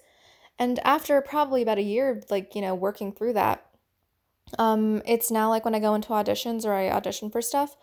And 0.59 0.79
after 0.83 1.19
probably 1.21 1.61
about 1.61 1.79
a 1.79 1.83
year 1.83 2.21
like, 2.29 2.53
you 2.53 2.61
know, 2.61 2.75
working 2.75 3.13
through 3.13 3.33
that, 3.33 3.65
um, 4.59 5.01
it's 5.05 5.31
now 5.31 5.49
like 5.49 5.65
when 5.65 5.75
I 5.75 5.79
go 5.79 5.95
into 5.95 6.09
auditions 6.09 6.65
or 6.65 6.73
I 6.73 6.89
audition 6.89 7.31
for 7.31 7.41
stuff, 7.41 7.75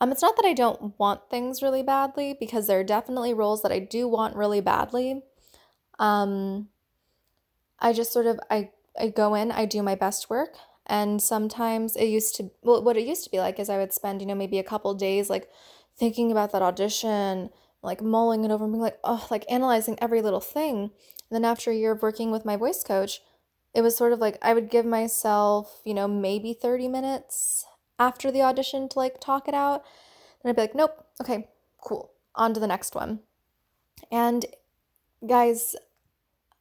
Um, 0.00 0.10
it's 0.10 0.22
not 0.22 0.34
that 0.34 0.44
I 0.44 0.52
don't 0.52 0.98
want 0.98 1.30
things 1.30 1.62
really 1.62 1.84
badly, 1.84 2.34
because 2.38 2.66
there 2.66 2.80
are 2.80 2.84
definitely 2.84 3.34
roles 3.34 3.62
that 3.62 3.70
I 3.70 3.78
do 3.78 4.08
want 4.08 4.34
really 4.34 4.60
badly. 4.60 5.22
Um, 6.00 6.70
I 7.82 7.92
just 7.92 8.12
sort 8.12 8.26
of 8.26 8.40
I 8.50 8.70
I 8.98 9.08
go 9.08 9.34
in, 9.34 9.50
I 9.50 9.66
do 9.66 9.82
my 9.82 9.96
best 9.96 10.30
work, 10.30 10.54
and 10.86 11.20
sometimes 11.20 11.96
it 11.96 12.06
used 12.06 12.36
to 12.36 12.50
well, 12.62 12.82
what 12.82 12.96
it 12.96 13.06
used 13.06 13.24
to 13.24 13.30
be 13.30 13.40
like 13.40 13.58
is 13.58 13.68
I 13.68 13.76
would 13.78 13.92
spend 13.92 14.22
you 14.22 14.26
know 14.26 14.36
maybe 14.36 14.58
a 14.58 14.64
couple 14.64 14.94
days 14.94 15.28
like 15.28 15.50
thinking 15.98 16.30
about 16.30 16.52
that 16.52 16.62
audition, 16.62 17.50
like 17.82 18.00
mulling 18.00 18.44
it 18.44 18.50
over 18.50 18.64
and 18.64 18.72
being 18.72 18.82
like 18.82 18.98
oh 19.04 19.26
like 19.30 19.44
analyzing 19.50 19.98
every 20.00 20.22
little 20.22 20.40
thing. 20.40 20.92
And 21.30 21.32
then 21.32 21.44
after 21.44 21.70
a 21.70 21.74
year 21.74 21.92
of 21.92 22.02
working 22.02 22.30
with 22.30 22.44
my 22.44 22.56
voice 22.56 22.84
coach, 22.84 23.20
it 23.74 23.82
was 23.82 23.96
sort 23.96 24.12
of 24.12 24.20
like 24.20 24.38
I 24.40 24.54
would 24.54 24.70
give 24.70 24.86
myself 24.86 25.80
you 25.84 25.94
know 25.94 26.06
maybe 26.06 26.54
thirty 26.54 26.88
minutes 26.88 27.66
after 27.98 28.30
the 28.30 28.42
audition 28.42 28.88
to 28.90 28.98
like 28.98 29.20
talk 29.20 29.48
it 29.48 29.54
out. 29.54 29.84
And 30.42 30.50
I'd 30.50 30.56
be 30.56 30.62
like, 30.62 30.74
nope, 30.74 31.04
okay, 31.20 31.48
cool, 31.80 32.12
on 32.34 32.54
to 32.54 32.60
the 32.60 32.66
next 32.66 32.94
one. 32.94 33.20
And 34.10 34.46
guys, 35.26 35.76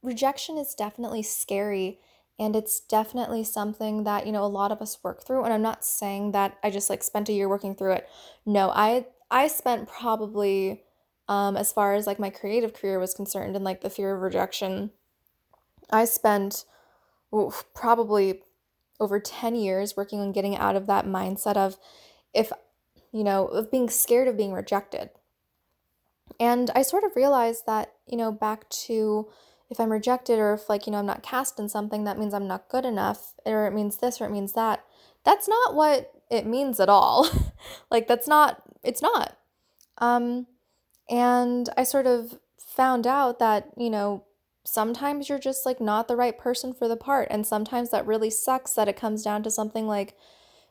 rejection 0.02 0.58
is 0.58 0.74
definitely 0.76 1.24
scary 1.24 2.00
and 2.40 2.56
it's 2.56 2.80
definitely 2.80 3.44
something 3.44 4.04
that 4.04 4.26
you 4.26 4.32
know 4.32 4.44
a 4.44 4.48
lot 4.48 4.72
of 4.72 4.82
us 4.82 4.98
work 5.04 5.24
through 5.24 5.44
and 5.44 5.54
i'm 5.54 5.62
not 5.62 5.86
saying 5.86 6.32
that 6.32 6.58
i 6.64 6.70
just 6.70 6.90
like 6.90 7.04
spent 7.04 7.30
a 7.30 7.34
year 7.34 7.48
working 7.48 7.76
through 7.76 7.94
it. 7.94 8.08
No 8.46 8.70
i 8.70 9.06
i 9.30 9.48
spent 9.48 9.88
probably 9.88 10.84
um 11.28 11.56
as 11.56 11.72
far 11.72 11.94
as 11.94 12.08
like 12.08 12.20
my 12.20 12.30
creative 12.30 12.74
career 12.74 13.00
was 13.00 13.14
concerned 13.14 13.56
and 13.56 13.66
like 13.66 13.82
the 13.82 13.90
fear 13.90 14.16
of 14.16 14.22
rejection 14.22 14.92
i 15.92 16.06
spent 16.06 16.66
oof, 17.34 17.64
probably 17.74 18.42
over 19.00 19.20
10 19.20 19.56
years 19.56 19.98
working 19.98 20.20
on 20.20 20.32
getting 20.32 20.56
out 20.56 20.76
of 20.76 20.88
that 20.88 21.06
mindset 21.06 21.58
of 21.58 21.78
if 22.34 22.52
you 23.12 23.24
know 23.24 23.48
of 23.48 23.72
being 23.72 23.90
scared 23.90 24.28
of 24.28 24.38
being 24.38 24.54
rejected. 24.54 25.10
And 26.40 26.70
i 26.76 26.82
sort 26.82 27.04
of 27.04 27.16
realized 27.16 27.66
that 27.66 27.94
you 28.08 28.18
know 28.18 28.32
back 28.32 28.70
to 28.70 29.28
if 29.72 29.80
I'm 29.80 29.92
rejected 29.92 30.38
or 30.38 30.54
if 30.54 30.70
like, 30.70 30.86
you 30.86 30.92
know, 30.92 31.00
I'm 31.00 31.06
not 31.06 31.24
cast 31.24 31.58
in 31.58 31.70
something, 31.70 32.04
that 32.04 32.20
means 32.20 32.34
I'm 32.34 32.48
not 32.48 32.68
good 32.68 32.86
enough 32.86 33.34
or 33.46 33.66
it 33.66 33.74
means 33.74 33.98
this 33.98 34.20
or 34.20 34.26
it 34.26 34.32
means 34.32 34.52
that. 34.54 34.84
That's 35.24 35.48
not 35.48 35.74
what 35.76 36.12
it 36.30 36.46
means 36.46 36.80
at 36.82 36.90
all. 36.90 37.30
like 37.90 38.08
that's 38.08 38.28
not 38.28 38.62
it's 38.84 39.02
not. 39.02 39.38
Um 40.00 40.48
and 41.10 41.70
I 41.78 41.84
sort 41.84 42.06
of 42.06 42.38
found 42.60 43.08
out 43.08 43.40
that, 43.40 43.70
you 43.78 43.90
know, 43.90 44.26
sometimes 44.66 45.30
you're 45.30 45.40
just 45.40 45.66
like 45.66 45.80
not 45.80 46.10
the 46.10 46.18
right 46.18 46.38
person 46.38 46.74
for 46.74 46.90
the 46.90 46.98
part 46.98 47.30
and 47.32 47.48
sometimes 47.48 47.92
that 47.92 48.06
really 48.06 48.30
sucks 48.30 48.74
that 48.74 48.90
it 48.90 48.98
comes 48.98 49.24
down 49.24 49.42
to 49.44 49.50
something 49.50 49.88
like, 49.88 50.18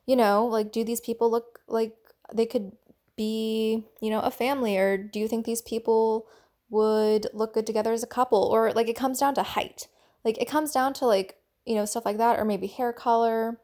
you 0.04 0.14
know, 0.14 0.44
like 0.44 0.72
do 0.72 0.84
these 0.84 1.00
people 1.00 1.30
look 1.30 1.60
like 1.68 1.96
they 2.34 2.44
could 2.44 2.72
be, 3.16 3.82
you 4.02 4.10
know, 4.10 4.20
a 4.20 4.30
family 4.30 4.76
or 4.76 4.98
do 4.98 5.18
you 5.18 5.26
think 5.26 5.46
these 5.46 5.62
people 5.62 6.26
would 6.70 7.26
look 7.34 7.52
good 7.54 7.66
together 7.66 7.92
as 7.92 8.02
a 8.02 8.08
couple 8.08 8.44
or 8.44 8.72
like 8.72 8.88
it 8.88 8.96
comes 8.96 9.18
down 9.18 9.34
to 9.34 9.42
height. 9.42 9.88
Like 10.24 10.38
it 10.40 10.48
comes 10.48 10.72
down 10.72 10.94
to 10.94 11.06
like 11.06 11.36
you 11.66 11.74
know 11.74 11.84
stuff 11.84 12.06
like 12.06 12.18
that 12.18 12.38
or 12.38 12.44
maybe 12.44 12.68
hair 12.68 12.92
color. 12.92 13.60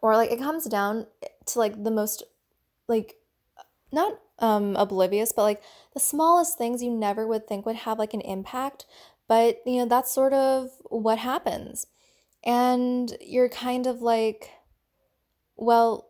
Or 0.00 0.16
like 0.16 0.30
it 0.32 0.38
comes 0.38 0.64
down 0.64 1.06
to 1.46 1.58
like 1.58 1.84
the 1.84 1.90
most 1.90 2.22
like 2.88 3.16
not 3.92 4.18
um 4.38 4.76
oblivious 4.76 5.32
but 5.32 5.42
like 5.42 5.62
the 5.94 6.00
smallest 6.00 6.56
things 6.56 6.82
you 6.82 6.90
never 6.90 7.26
would 7.26 7.48
think 7.48 7.66
would 7.66 7.74
have 7.74 7.98
like 7.98 8.14
an 8.14 8.20
impact 8.20 8.86
but 9.26 9.60
you 9.66 9.78
know 9.78 9.86
that's 9.86 10.12
sort 10.12 10.32
of 10.32 10.70
what 10.84 11.18
happens. 11.18 11.86
And 12.44 13.14
you're 13.20 13.48
kind 13.48 13.86
of 13.86 14.00
like 14.00 14.50
well 15.56 16.08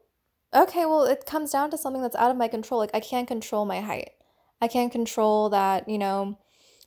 okay 0.54 0.86
well 0.86 1.04
it 1.04 1.26
comes 1.26 1.50
down 1.50 1.70
to 1.72 1.78
something 1.78 2.02
that's 2.02 2.16
out 2.16 2.30
of 2.30 2.36
my 2.36 2.48
control. 2.48 2.78
Like 2.78 2.94
i 2.94 3.00
can't 3.00 3.26
control 3.26 3.64
my 3.64 3.80
height 3.80 4.10
I 4.60 4.68
can't 4.68 4.92
control 4.92 5.50
that, 5.50 5.88
you 5.88 5.98
know, 5.98 6.38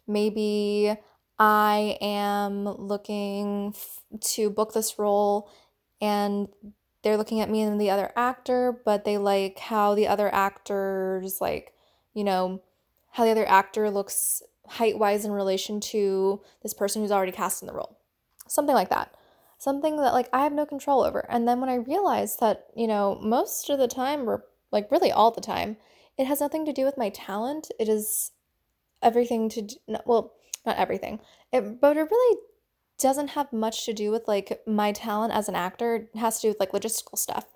maybe 0.07 0.95
I 1.39 1.97
am 2.01 2.65
looking 2.65 3.73
f- 3.75 4.01
to 4.33 4.49
book 4.49 4.73
this 4.73 4.99
role 4.99 5.49
and 6.01 6.49
they're 7.03 7.17
looking 7.17 7.39
at 7.39 7.49
me 7.49 7.61
and 7.61 7.79
the 7.79 7.89
other 7.89 8.11
actor, 8.15 8.79
but 8.85 9.05
they 9.05 9.17
like 9.17 9.59
how 9.59 9.95
the 9.95 10.07
other 10.07 10.33
actors, 10.33 11.39
like, 11.41 11.73
you 12.13 12.23
know, 12.23 12.61
how 13.11 13.23
the 13.25 13.31
other 13.31 13.47
actor 13.47 13.89
looks 13.89 14.43
height 14.67 14.99
wise 14.99 15.25
in 15.25 15.31
relation 15.31 15.79
to 15.79 16.41
this 16.61 16.73
person 16.73 17.01
who's 17.01 17.11
already 17.11 17.31
cast 17.31 17.61
in 17.61 17.67
the 17.67 17.73
role. 17.73 17.97
Something 18.47 18.75
like 18.75 18.89
that. 18.89 19.15
Something 19.57 19.97
that, 19.97 20.13
like, 20.13 20.29
I 20.33 20.43
have 20.43 20.53
no 20.53 20.65
control 20.65 21.03
over. 21.03 21.25
And 21.29 21.47
then 21.47 21.59
when 21.59 21.69
I 21.69 21.75
realized 21.75 22.39
that, 22.39 22.67
you 22.75 22.87
know, 22.87 23.19
most 23.21 23.69
of 23.69 23.79
the 23.79 23.87
time, 23.87 24.29
or 24.29 24.45
like 24.71 24.91
really 24.91 25.11
all 25.11 25.31
the 25.31 25.41
time, 25.41 25.77
it 26.21 26.27
has 26.27 26.39
nothing 26.39 26.65
to 26.65 26.73
do 26.73 26.85
with 26.85 26.97
my 26.97 27.09
talent. 27.09 27.71
It 27.79 27.89
is 27.89 28.31
everything 29.01 29.49
to 29.49 29.63
do, 29.63 29.75
well, 30.05 30.33
not 30.65 30.77
everything. 30.77 31.19
It, 31.51 31.81
but 31.81 31.97
it 31.97 32.11
really 32.11 32.39
doesn't 32.99 33.29
have 33.29 33.51
much 33.51 33.85
to 33.85 33.93
do 33.93 34.11
with 34.11 34.27
like 34.27 34.61
my 34.67 34.91
talent 34.91 35.33
as 35.33 35.49
an 35.49 35.55
actor. 35.55 35.95
It 35.95 36.19
has 36.19 36.39
to 36.39 36.41
do 36.43 36.47
with 36.49 36.59
like 36.59 36.73
logistical 36.73 37.17
stuff. 37.17 37.47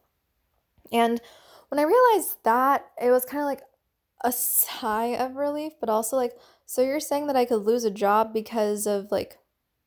And 0.92 1.22
when 1.70 1.78
I 1.78 1.84
realized 1.84 2.38
that, 2.44 2.88
it 3.00 3.12
was 3.12 3.24
kind 3.24 3.42
of 3.42 3.46
like 3.46 3.62
a 4.24 4.32
sigh 4.32 5.16
of 5.16 5.36
relief, 5.36 5.74
but 5.80 5.90
also 5.90 6.16
like, 6.16 6.34
so 6.66 6.82
you're 6.82 7.00
saying 7.00 7.28
that 7.28 7.36
I 7.36 7.46
could 7.46 7.62
lose 7.62 7.84
a 7.84 7.92
job 7.92 8.34
because 8.34 8.88
of 8.88 9.12
like, 9.12 9.38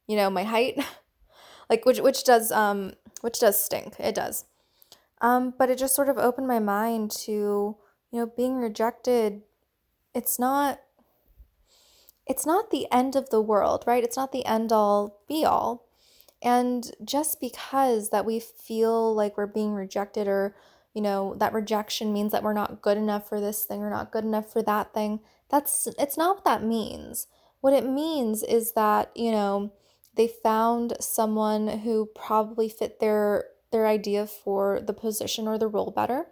you 0.07 0.15
know, 0.15 0.31
my 0.31 0.45
height? 0.45 0.79
like 1.69 1.85
which 1.85 1.99
which 1.99 2.23
does 2.23 2.53
um 2.53 2.93
which 3.23 3.41
does 3.41 3.61
stink. 3.61 3.97
It 3.99 4.15
does. 4.15 4.45
Um, 5.21 5.53
but 5.59 5.69
it 5.69 5.79
just 5.79 5.97
sort 5.97 6.09
of 6.09 6.17
opened 6.17 6.47
my 6.47 6.61
mind 6.61 7.11
to 7.23 7.77
you 8.11 8.21
know, 8.21 8.27
being 8.27 8.57
rejected, 8.57 9.43
it's 10.15 10.39
not 10.39 10.81
it's 12.27 12.45
not 12.45 12.71
the 12.71 12.87
end 12.93 13.17
of 13.17 13.31
the 13.31 13.41
world, 13.41 13.85
right? 13.87 14.05
It's 14.05 14.17
not 14.17 14.33
the 14.33 14.45
end 14.45 14.71
all 14.71 15.23
be 15.27 15.45
all. 15.47 15.87
And 16.43 16.93
just 17.03 17.41
because 17.41 18.11
that 18.11 18.27
we 18.27 18.39
feel 18.39 19.15
like 19.15 19.37
we're 19.37 19.47
being 19.47 19.73
rejected 19.73 20.29
or, 20.29 20.55
you 20.93 21.01
know, 21.01 21.35
that 21.39 21.55
rejection 21.55 22.13
means 22.13 22.33
that 22.33 22.43
we're 22.43 22.53
not 22.53 22.83
good 22.83 22.99
enough 22.99 23.29
for 23.29 23.41
this 23.41 23.65
thing 23.65 23.81
or 23.81 23.91
not 23.91 24.13
good 24.13 24.25
enough 24.25 24.53
for 24.53 24.63
that 24.63 24.93
thing, 24.93 25.21
that's 25.49 25.89
it's 25.99 26.19
not 26.19 26.37
what 26.37 26.45
that 26.45 26.63
means. 26.63 27.27
What 27.61 27.73
it 27.73 27.89
means 27.89 28.43
is 28.43 28.73
that, 28.73 29.11
you 29.17 29.33
know, 29.33 29.73
they 30.15 30.29
found 30.29 30.97
someone 31.01 31.67
who 31.69 32.11
probably 32.15 32.69
fit 32.69 33.01
their 33.01 33.47
their 33.73 33.87
idea 33.87 34.27
for 34.27 34.81
the 34.81 34.93
position 34.93 35.49
or 35.49 35.59
the 35.59 35.69
role 35.69 35.91
better 35.91 36.27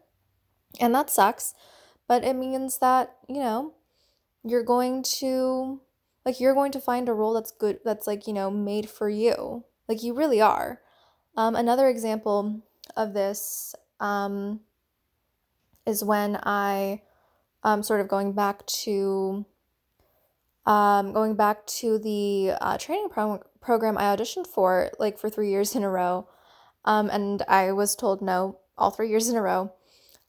and 0.80 0.94
that 0.94 1.10
sucks, 1.10 1.54
but 2.08 2.24
it 2.24 2.34
means 2.34 2.78
that, 2.78 3.16
you 3.28 3.40
know, 3.40 3.74
you're 4.44 4.64
going 4.64 5.02
to 5.02 5.80
like 6.24 6.40
you're 6.40 6.54
going 6.54 6.72
to 6.72 6.80
find 6.80 7.08
a 7.08 7.14
role 7.14 7.34
that's 7.34 7.52
good 7.52 7.78
that's 7.84 8.06
like, 8.06 8.26
you 8.26 8.32
know, 8.32 8.50
made 8.50 8.88
for 8.88 9.08
you. 9.08 9.64
Like 9.88 10.02
you 10.02 10.14
really 10.14 10.40
are. 10.40 10.80
Um, 11.36 11.54
another 11.54 11.88
example 11.88 12.62
of 12.96 13.14
this 13.14 13.74
um, 14.00 14.60
is 15.86 16.02
when 16.02 16.38
I 16.42 17.02
um, 17.62 17.82
sort 17.82 18.00
of 18.00 18.08
going 18.08 18.32
back 18.32 18.66
to 18.66 19.44
um, 20.66 21.12
going 21.12 21.36
back 21.36 21.64
to 21.66 21.98
the 21.98 22.52
uh, 22.60 22.76
training 22.78 23.08
pro- 23.08 23.42
program 23.60 23.96
I 23.96 24.04
auditioned 24.04 24.48
for 24.48 24.90
like 24.98 25.18
for 25.18 25.30
three 25.30 25.50
years 25.50 25.76
in 25.76 25.84
a 25.84 25.90
row, 25.90 26.28
um, 26.84 27.08
and 27.10 27.42
I 27.46 27.72
was 27.72 27.94
told 27.94 28.20
no 28.20 28.58
all 28.76 28.90
three 28.90 29.08
years 29.08 29.28
in 29.28 29.36
a 29.36 29.42
row. 29.42 29.72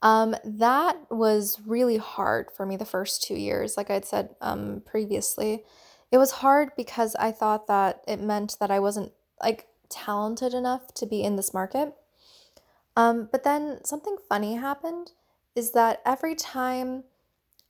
Um, 0.01 0.35
that 0.43 0.97
was 1.09 1.59
really 1.65 1.97
hard 1.97 2.47
for 2.55 2.65
me 2.65 2.77
the 2.77 2.85
first 2.85 3.23
two 3.23 3.35
years, 3.35 3.77
like 3.77 3.89
I'd 3.89 4.05
said 4.05 4.35
um, 4.41 4.81
previously. 4.85 5.63
It 6.11 6.17
was 6.17 6.31
hard 6.31 6.69
because 6.77 7.15
I 7.15 7.31
thought 7.31 7.67
that 7.67 8.01
it 8.07 8.21
meant 8.21 8.57
that 8.59 8.71
I 8.71 8.79
wasn't 8.79 9.11
like 9.41 9.67
talented 9.89 10.53
enough 10.53 10.93
to 10.95 11.05
be 11.05 11.23
in 11.23 11.35
this 11.35 11.53
market. 11.53 11.93
Um, 12.95 13.29
but 13.31 13.43
then 13.43 13.83
something 13.83 14.17
funny 14.29 14.55
happened 14.55 15.11
is 15.55 15.71
that 15.71 16.01
every 16.05 16.35
time 16.35 17.03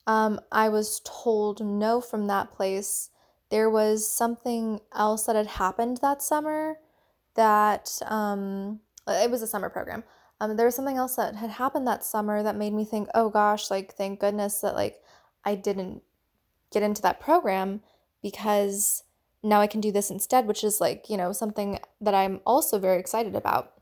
um, 0.05 0.39
I 0.51 0.69
was 0.69 1.01
told 1.05 1.63
no 1.63 2.01
from 2.01 2.27
that 2.27 2.51
place, 2.51 3.10
there 3.50 3.69
was 3.69 4.10
something 4.10 4.81
else 4.93 5.25
that 5.25 5.36
had 5.36 5.48
happened 5.48 6.00
that 6.01 6.22
summer 6.22 6.77
that 7.36 8.00
um, 8.05 8.81
it 9.07 9.31
was 9.31 9.41
a 9.41 9.48
summer 9.48 9.69
program 9.69 10.03
um, 10.39 10.56
there 10.56 10.65
was 10.65 10.75
something 10.75 10.98
else 10.98 11.15
that 11.15 11.36
had 11.36 11.50
happened 11.50 11.88
that 11.88 12.03
summer 12.03 12.44
that 12.44 12.56
made 12.56 12.74
me 12.74 12.86
think, 12.86 13.10
oh 13.15 13.29
gosh, 13.29 13.72
like 13.72 13.96
thank 13.96 14.20
goodness 14.20 14.62
that 14.62 14.75
like 14.75 15.01
I 15.44 15.56
didn't 15.56 16.03
get 16.72 16.84
into 16.84 17.01
that 17.01 17.20
program 17.20 17.82
because 18.22 19.03
now 19.44 19.62
I 19.62 19.67
can 19.67 19.82
do 19.82 19.91
this 19.91 20.12
instead, 20.12 20.48
which 20.48 20.63
is 20.63 20.82
like, 20.82 21.10
you 21.10 21.17
know, 21.17 21.32
something 21.32 21.79
that 22.01 22.13
I'm 22.13 22.41
also 22.46 22.77
very 22.77 23.00
excited 23.00 23.36
about. 23.36 23.74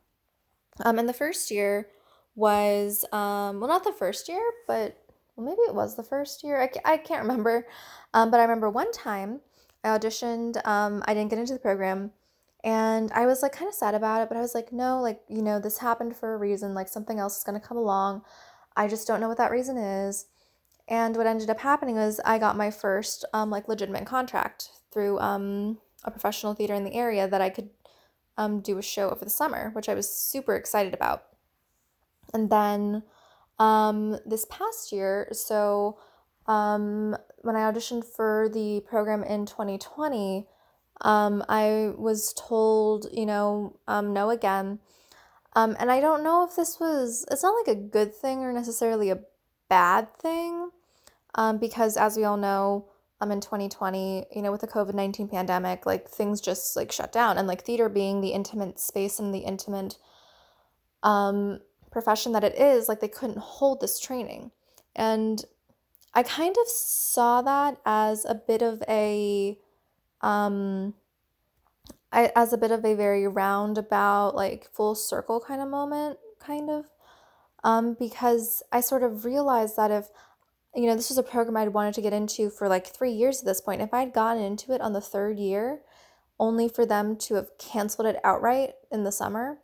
Um, 0.83 0.99
and 0.99 1.09
the 1.09 1.13
first 1.13 1.51
year 1.51 1.89
was, 2.35 3.05
um, 3.11 3.59
well, 3.59 3.69
not 3.69 3.83
the 3.83 3.93
first 3.93 4.27
year, 4.29 4.43
but 4.67 4.97
well, 5.35 5.45
maybe 5.45 5.61
it 5.67 5.75
was 5.75 5.95
the 5.95 6.03
first 6.03 6.43
year. 6.43 6.61
I, 6.61 6.93
I 6.93 6.97
can't 6.97 7.21
remember. 7.21 7.67
Um, 8.13 8.31
but 8.31 8.39
I 8.39 8.43
remember 8.43 8.69
one 8.69 8.91
time 8.91 9.41
I 9.83 9.89
auditioned, 9.89 10.65
um, 10.65 11.03
I 11.05 11.13
didn't 11.13 11.29
get 11.29 11.39
into 11.39 11.53
the 11.53 11.59
program 11.59 12.11
and 12.65 13.11
I 13.13 13.27
was 13.27 13.43
like 13.43 13.51
kind 13.51 13.69
of 13.69 13.75
sad 13.75 13.93
about 13.93 14.23
it, 14.23 14.27
but 14.27 14.37
I 14.37 14.41
was 14.41 14.55
like, 14.55 14.73
no, 14.73 14.99
like, 14.99 15.21
you 15.29 15.43
know, 15.43 15.59
this 15.59 15.77
happened 15.77 16.17
for 16.17 16.33
a 16.33 16.37
reason. 16.37 16.73
Like, 16.73 16.87
something 16.87 17.19
else 17.19 17.37
is 17.37 17.43
going 17.43 17.61
to 17.61 17.65
come 17.65 17.77
along. 17.77 18.23
I 18.75 18.87
just 18.87 19.05
don't 19.05 19.19
know 19.19 19.27
what 19.27 19.37
that 19.37 19.51
reason 19.51 19.77
is. 19.77 20.25
And 20.87 21.15
what 21.15 21.27
ended 21.27 21.51
up 21.51 21.59
happening 21.59 21.95
was 21.95 22.19
I 22.25 22.39
got 22.39 22.57
my 22.57 22.71
first 22.71 23.23
um, 23.33 23.51
like 23.51 23.67
legitimate 23.67 24.07
contract 24.07 24.69
through 24.91 25.19
um, 25.19 25.77
a 26.03 26.09
professional 26.09 26.55
theater 26.55 26.73
in 26.73 26.83
the 26.83 26.95
area 26.95 27.27
that 27.27 27.41
I 27.41 27.51
could 27.51 27.69
um, 28.35 28.61
do 28.61 28.79
a 28.79 28.81
show 28.81 29.11
over 29.11 29.23
the 29.23 29.31
summer, 29.31 29.69
which 29.73 29.87
I 29.87 29.93
was 29.93 30.11
super 30.11 30.55
excited 30.55 30.95
about. 30.95 31.23
And 32.33 32.49
then 32.49 33.03
um, 33.59 34.17
this 34.25 34.45
past 34.49 34.91
year, 34.91 35.27
so 35.31 35.99
um, 36.47 37.15
when 37.41 37.55
I 37.55 37.71
auditioned 37.71 38.05
for 38.05 38.49
the 38.51 38.81
program 38.87 39.23
in 39.23 39.45
2020, 39.45 40.47
um, 41.01 41.43
I 41.49 41.93
was 41.97 42.33
told, 42.33 43.07
you 43.11 43.25
know, 43.25 43.77
um, 43.87 44.13
no 44.13 44.29
again. 44.29 44.79
Um, 45.55 45.75
and 45.79 45.91
I 45.91 46.01
don't 46.01 46.23
know 46.23 46.43
if 46.43 46.55
this 46.55 46.79
was, 46.79 47.25
it's 47.31 47.43
not 47.43 47.55
like 47.65 47.77
a 47.77 47.79
good 47.79 48.13
thing 48.13 48.39
or 48.39 48.51
necessarily 48.51 49.09
a 49.09 49.19
bad 49.69 50.13
thing, 50.17 50.71
um, 51.35 51.57
because 51.57 51.97
as 51.97 52.17
we 52.17 52.23
all 52.23 52.37
know, 52.37 52.89
um, 53.21 53.31
in 53.31 53.39
2020, 53.39 54.25
you 54.35 54.41
know, 54.41 54.51
with 54.51 54.61
the 54.61 54.67
COVID 54.67 54.93
19 54.93 55.29
pandemic, 55.29 55.85
like 55.85 56.09
things 56.09 56.41
just 56.41 56.75
like 56.75 56.91
shut 56.91 57.11
down. 57.11 57.37
And 57.37 57.47
like 57.47 57.63
theater 57.63 57.87
being 57.87 58.21
the 58.21 58.29
intimate 58.29 58.79
space 58.79 59.19
and 59.19 59.33
the 59.33 59.39
intimate 59.39 59.97
um, 61.01 61.59
profession 61.91 62.33
that 62.33 62.43
it 62.43 62.55
is, 62.59 62.89
like 62.89 62.99
they 62.99 63.07
couldn't 63.07 63.37
hold 63.37 63.79
this 63.79 63.99
training. 63.99 64.51
And 64.95 65.43
I 66.13 66.23
kind 66.23 66.55
of 66.61 66.67
saw 66.67 67.41
that 67.41 67.77
as 67.85 68.25
a 68.25 68.35
bit 68.35 68.61
of 68.61 68.83
a, 68.87 69.57
um, 70.21 70.93
I, 72.11 72.31
as 72.35 72.53
a 72.53 72.57
bit 72.57 72.71
of 72.71 72.85
a 72.85 72.95
very 72.95 73.27
roundabout, 73.27 74.35
like 74.35 74.69
full 74.73 74.95
circle 74.95 75.39
kind 75.39 75.61
of 75.61 75.67
moment, 75.67 76.17
kind 76.39 76.69
of, 76.69 76.85
um, 77.63 77.95
because 77.99 78.63
I 78.71 78.81
sort 78.81 79.03
of 79.03 79.25
realized 79.25 79.75
that 79.77 79.91
if, 79.91 80.07
you 80.73 80.87
know, 80.87 80.95
this 80.95 81.09
was 81.09 81.17
a 81.17 81.23
program 81.23 81.57
I'd 81.57 81.69
wanted 81.69 81.93
to 81.95 82.01
get 82.01 82.13
into 82.13 82.49
for 82.49 82.67
like 82.67 82.87
three 82.87 83.11
years 83.11 83.39
at 83.39 83.45
this 83.45 83.61
point, 83.61 83.81
if 83.81 83.93
I'd 83.93 84.13
gotten 84.13 84.43
into 84.43 84.73
it 84.73 84.81
on 84.81 84.93
the 84.93 85.01
third 85.01 85.39
year, 85.39 85.81
only 86.39 86.67
for 86.69 86.85
them 86.85 87.15
to 87.17 87.35
have 87.35 87.57
canceled 87.57 88.07
it 88.07 88.19
outright 88.23 88.73
in 88.91 89.03
the 89.03 89.11
summer 89.11 89.59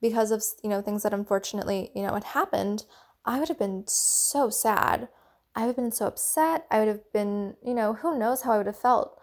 because 0.00 0.30
of, 0.30 0.42
you 0.62 0.70
know, 0.70 0.82
things 0.82 1.02
that 1.02 1.14
unfortunately, 1.14 1.90
you 1.94 2.02
know, 2.02 2.14
had 2.14 2.24
happened, 2.24 2.84
I 3.24 3.38
would 3.38 3.48
have 3.48 3.58
been 3.58 3.84
so 3.86 4.50
sad. 4.50 5.08
I 5.54 5.60
would 5.60 5.68
have 5.68 5.76
been 5.76 5.92
so 5.92 6.06
upset. 6.06 6.66
I 6.70 6.78
would 6.78 6.88
have 6.88 7.12
been, 7.12 7.54
you 7.64 7.74
know, 7.74 7.94
who 7.94 8.18
knows 8.18 8.42
how 8.42 8.52
I 8.52 8.56
would 8.58 8.66
have 8.66 8.78
felt. 8.78 9.20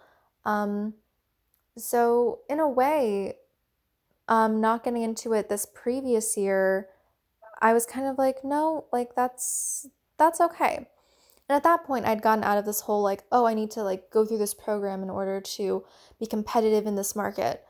Um, 0.49 0.95
so 1.77 2.39
in 2.49 2.59
a 2.59 2.67
way, 2.67 3.35
um, 4.27 4.59
not 4.59 4.83
getting 4.83 5.03
into 5.03 5.33
it 5.33 5.47
this 5.47 5.67
previous 5.67 6.35
year, 6.35 6.87
I 7.61 7.73
was 7.73 7.85
kind 7.85 8.07
of 8.07 8.17
like, 8.17 8.43
no, 8.43 8.85
like 8.91 9.15
that's 9.15 9.87
that's 10.17 10.41
okay. 10.41 10.75
And 10.77 11.55
at 11.55 11.63
that 11.63 11.83
point, 11.83 12.05
I'd 12.05 12.23
gotten 12.23 12.43
out 12.43 12.57
of 12.57 12.65
this 12.65 12.81
whole 12.81 13.03
like, 13.03 13.23
oh, 13.31 13.45
I 13.45 13.53
need 13.53 13.69
to 13.71 13.83
like 13.83 14.09
go 14.09 14.25
through 14.25 14.39
this 14.39 14.55
program 14.55 15.03
in 15.03 15.09
order 15.09 15.39
to 15.39 15.85
be 16.19 16.25
competitive 16.25 16.87
in 16.87 16.95
this 16.95 17.15
market. 17.15 17.63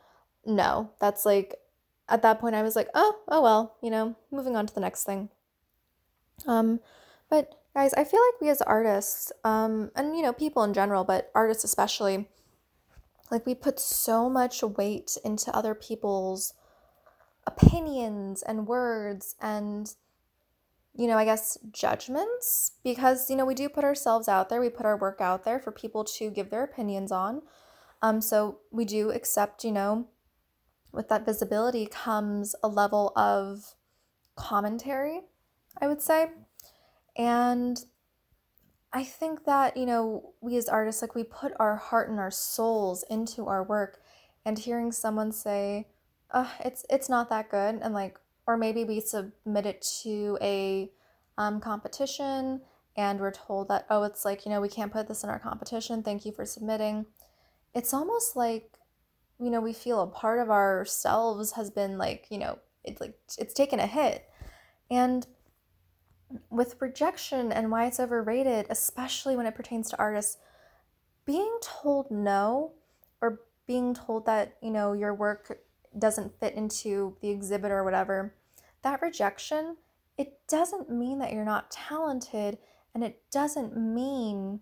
No, 0.45 0.91
that's 1.01 1.25
like 1.25 1.55
at 2.07 2.21
that 2.21 2.39
point 2.39 2.55
I 2.55 2.63
was 2.63 2.77
like, 2.77 2.87
oh, 2.93 3.19
oh 3.27 3.41
well, 3.41 3.75
you 3.81 3.89
know, 3.89 4.15
moving 4.31 4.55
on 4.55 4.67
to 4.67 4.73
the 4.73 4.79
next 4.79 5.03
thing. 5.03 5.29
Um, 6.47 6.79
but 7.29 7.59
guys, 7.75 7.93
I 7.95 8.05
feel 8.05 8.21
like 8.31 8.41
we 8.41 8.49
as 8.49 8.61
artists, 8.61 9.33
um, 9.43 9.91
and 9.97 10.15
you 10.15 10.21
know, 10.21 10.31
people 10.31 10.63
in 10.63 10.73
general, 10.73 11.03
but 11.03 11.29
artists 11.35 11.65
especially, 11.65 12.29
like 13.31 13.45
we 13.45 13.55
put 13.55 13.79
so 13.79 14.29
much 14.29 14.63
weight 14.63 15.17
into 15.23 15.55
other 15.55 15.73
people's 15.73 16.53
opinions 17.45 18.41
and 18.41 18.67
words 18.67 19.35
and 19.41 19.95
you 20.95 21.07
know, 21.07 21.17
I 21.17 21.23
guess 21.23 21.57
judgments 21.71 22.73
because 22.83 23.29
you 23.29 23.35
know, 23.35 23.45
we 23.45 23.55
do 23.55 23.69
put 23.69 23.83
ourselves 23.83 24.27
out 24.27 24.49
there, 24.49 24.59
we 24.59 24.69
put 24.69 24.85
our 24.85 24.97
work 24.97 25.21
out 25.21 25.45
there 25.45 25.59
for 25.59 25.71
people 25.71 26.03
to 26.03 26.29
give 26.29 26.49
their 26.49 26.63
opinions 26.63 27.11
on. 27.11 27.41
Um 28.01 28.21
so 28.21 28.59
we 28.71 28.85
do 28.85 29.11
accept, 29.11 29.63
you 29.63 29.71
know, 29.71 30.07
with 30.91 31.07
that 31.09 31.25
visibility 31.25 31.85
comes 31.85 32.55
a 32.63 32.67
level 32.67 33.13
of 33.15 33.75
commentary, 34.35 35.21
I 35.79 35.87
would 35.87 36.01
say. 36.01 36.31
And 37.15 37.79
I 38.91 39.03
think 39.03 39.45
that, 39.45 39.77
you 39.77 39.85
know, 39.85 40.33
we 40.41 40.57
as 40.57 40.67
artists, 40.67 41.01
like 41.01 41.15
we 41.15 41.23
put 41.23 41.53
our 41.59 41.75
heart 41.75 42.09
and 42.09 42.19
our 42.19 42.31
souls 42.31 43.03
into 43.09 43.45
our 43.45 43.63
work 43.63 44.01
and 44.45 44.57
hearing 44.57 44.91
someone 44.91 45.31
say, 45.31 45.87
oh, 46.33 46.51
it's 46.63 46.85
it's 46.89 47.09
not 47.09 47.29
that 47.29 47.49
good 47.49 47.79
and 47.81 47.93
like 47.93 48.19
or 48.47 48.57
maybe 48.57 48.83
we 48.83 48.99
submit 48.99 49.65
it 49.65 49.85
to 50.03 50.37
a 50.41 50.91
um, 51.37 51.59
competition 51.59 52.61
and 52.97 53.19
we're 53.19 53.31
told 53.31 53.67
that 53.69 53.85
oh 53.89 54.03
it's 54.03 54.25
like 54.25 54.45
you 54.45 54.51
know 54.51 54.61
we 54.61 54.69
can't 54.69 54.91
put 54.91 55.07
this 55.07 55.23
in 55.23 55.29
our 55.29 55.39
competition 55.39 56.03
thank 56.03 56.25
you 56.25 56.31
for 56.31 56.45
submitting 56.45 57.05
it's 57.73 57.93
almost 57.93 58.35
like 58.35 58.77
you 59.39 59.49
know 59.49 59.61
we 59.61 59.73
feel 59.73 60.01
a 60.01 60.07
part 60.07 60.39
of 60.39 60.49
ourselves 60.49 61.53
has 61.53 61.71
been 61.71 61.97
like 61.97 62.27
you 62.29 62.37
know 62.37 62.59
it's 62.83 63.01
like 63.01 63.17
it's 63.37 63.53
taken 63.53 63.79
a 63.79 63.87
hit. 63.87 64.25
And 64.91 65.25
with 66.49 66.75
rejection 66.79 67.51
and 67.51 67.71
why 67.71 67.85
it's 67.85 67.99
overrated 67.99 68.65
especially 68.69 69.35
when 69.35 69.45
it 69.45 69.55
pertains 69.55 69.89
to 69.89 69.97
artists 69.97 70.37
being 71.25 71.57
told 71.61 72.09
no 72.11 72.71
or 73.21 73.41
being 73.65 73.93
told 73.93 74.25
that 74.25 74.55
you 74.61 74.69
know 74.69 74.93
your 74.93 75.13
work 75.13 75.59
doesn't 75.97 76.39
fit 76.39 76.53
into 76.53 77.15
the 77.21 77.29
exhibit 77.29 77.71
or 77.71 77.83
whatever 77.83 78.33
that 78.83 79.01
rejection 79.01 79.77
it 80.17 80.39
doesn't 80.47 80.89
mean 80.89 81.19
that 81.19 81.33
you're 81.33 81.45
not 81.45 81.71
talented 81.71 82.57
and 82.93 83.03
it 83.03 83.21
doesn't 83.31 83.75
mean 83.75 84.59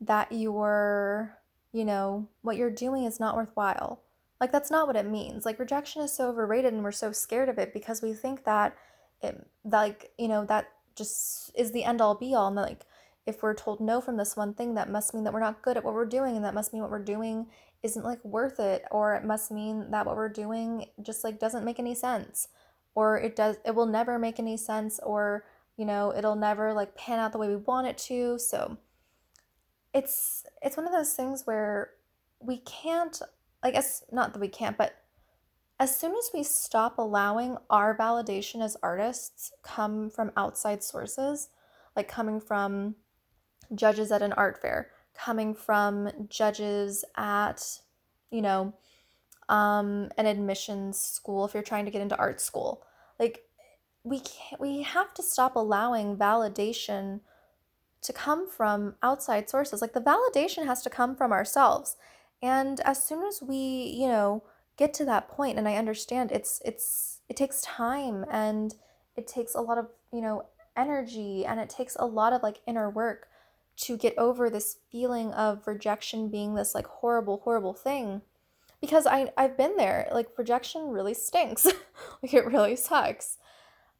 that 0.00 0.32
you're 0.32 1.38
you 1.72 1.84
know 1.84 2.28
what 2.42 2.56
you're 2.56 2.70
doing 2.70 3.04
is 3.04 3.20
not 3.20 3.36
worthwhile 3.36 4.00
like 4.44 4.52
that's 4.52 4.70
not 4.70 4.86
what 4.86 4.96
it 4.96 5.06
means. 5.06 5.46
Like 5.46 5.58
rejection 5.58 6.02
is 6.02 6.12
so 6.12 6.28
overrated 6.28 6.74
and 6.74 6.82
we're 6.82 6.92
so 6.92 7.12
scared 7.12 7.48
of 7.48 7.58
it 7.58 7.72
because 7.72 8.02
we 8.02 8.12
think 8.12 8.44
that 8.44 8.76
it 9.22 9.46
like, 9.64 10.12
you 10.18 10.28
know, 10.28 10.44
that 10.44 10.68
just 10.96 11.50
is 11.54 11.72
the 11.72 11.84
end 11.84 12.00
all 12.00 12.14
be 12.14 12.34
all 12.34 12.46
and 12.46 12.56
like 12.56 12.84
if 13.26 13.42
we're 13.42 13.54
told 13.54 13.80
no 13.80 14.00
from 14.00 14.16
this 14.16 14.36
one 14.36 14.52
thing 14.52 14.74
that 14.74 14.90
must 14.90 15.14
mean 15.14 15.24
that 15.24 15.32
we're 15.32 15.40
not 15.40 15.62
good 15.62 15.76
at 15.76 15.84
what 15.84 15.94
we're 15.94 16.04
doing 16.04 16.36
and 16.36 16.44
that 16.44 16.54
must 16.54 16.72
mean 16.72 16.82
what 16.82 16.90
we're 16.90 16.98
doing 16.98 17.46
isn't 17.82 18.04
like 18.04 18.22
worth 18.24 18.60
it 18.60 18.84
or 18.90 19.14
it 19.14 19.24
must 19.24 19.50
mean 19.50 19.90
that 19.90 20.06
what 20.06 20.16
we're 20.16 20.28
doing 20.28 20.86
just 21.02 21.24
like 21.24 21.38
doesn't 21.38 21.64
make 21.64 21.78
any 21.78 21.94
sense 21.94 22.48
or 22.94 23.18
it 23.18 23.36
does 23.36 23.56
it 23.64 23.74
will 23.74 23.86
never 23.86 24.18
make 24.18 24.38
any 24.38 24.56
sense 24.56 25.00
or 25.02 25.44
you 25.76 25.84
know 25.84 26.14
it'll 26.16 26.36
never 26.36 26.72
like 26.72 26.94
pan 26.94 27.18
out 27.18 27.32
the 27.32 27.38
way 27.38 27.48
we 27.48 27.56
want 27.56 27.86
it 27.86 27.98
to. 27.98 28.38
So 28.38 28.78
it's 29.92 30.44
it's 30.62 30.76
one 30.76 30.86
of 30.86 30.92
those 30.92 31.12
things 31.12 31.42
where 31.44 31.90
we 32.40 32.58
can't 32.58 33.20
I 33.62 33.70
guess 33.70 34.04
not 34.12 34.32
that 34.32 34.40
we 34.40 34.48
can't, 34.48 34.76
but 34.76 34.94
as 35.84 35.94
soon 35.94 36.16
as 36.16 36.30
we 36.32 36.42
stop 36.42 36.96
allowing 36.96 37.58
our 37.68 37.94
validation 37.94 38.64
as 38.64 38.74
artists 38.82 39.52
come 39.62 40.08
from 40.08 40.32
outside 40.34 40.82
sources, 40.82 41.50
like 41.94 42.08
coming 42.08 42.40
from 42.40 42.94
judges 43.74 44.10
at 44.10 44.22
an 44.22 44.32
art 44.32 44.58
fair, 44.62 44.90
coming 45.12 45.54
from 45.54 46.08
judges 46.30 47.04
at, 47.18 47.80
you 48.30 48.40
know, 48.40 48.72
um, 49.50 50.08
an 50.16 50.24
admissions 50.24 50.98
school 50.98 51.44
if 51.44 51.52
you're 51.52 51.62
trying 51.62 51.84
to 51.84 51.90
get 51.90 52.00
into 52.00 52.16
art 52.16 52.40
school, 52.40 52.82
like 53.20 53.42
we 54.04 54.20
can't, 54.20 54.58
we 54.58 54.84
have 54.84 55.12
to 55.12 55.22
stop 55.22 55.54
allowing 55.54 56.16
validation 56.16 57.20
to 58.00 58.12
come 58.14 58.48
from 58.48 58.94
outside 59.02 59.50
sources. 59.50 59.82
Like 59.82 59.92
the 59.92 60.00
validation 60.00 60.64
has 60.64 60.80
to 60.84 60.88
come 60.88 61.14
from 61.14 61.30
ourselves. 61.30 61.96
And 62.40 62.80
as 62.80 63.06
soon 63.06 63.22
as 63.22 63.42
we, 63.42 63.56
you 63.94 64.08
know, 64.08 64.44
get 64.76 64.92
to 64.94 65.04
that 65.04 65.28
point 65.28 65.58
and 65.58 65.68
I 65.68 65.76
understand 65.76 66.32
it's 66.32 66.60
it's 66.64 67.20
it 67.28 67.36
takes 67.36 67.60
time 67.62 68.24
and 68.30 68.74
it 69.16 69.26
takes 69.26 69.54
a 69.54 69.60
lot 69.60 69.78
of, 69.78 69.88
you 70.12 70.20
know, 70.20 70.46
energy 70.76 71.46
and 71.46 71.60
it 71.60 71.70
takes 71.70 71.96
a 71.98 72.06
lot 72.06 72.32
of 72.32 72.42
like 72.42 72.60
inner 72.66 72.90
work 72.90 73.28
to 73.76 73.96
get 73.96 74.16
over 74.18 74.50
this 74.50 74.76
feeling 74.90 75.32
of 75.32 75.66
rejection 75.66 76.28
being 76.28 76.54
this 76.54 76.74
like 76.74 76.86
horrible 76.86 77.40
horrible 77.44 77.74
thing. 77.74 78.22
Because 78.80 79.06
I 79.06 79.32
I've 79.36 79.56
been 79.56 79.76
there. 79.76 80.08
Like 80.12 80.28
rejection 80.36 80.88
really 80.88 81.14
stinks. 81.14 81.66
Like 82.22 82.34
it 82.34 82.46
really 82.46 82.74
sucks. 82.74 83.38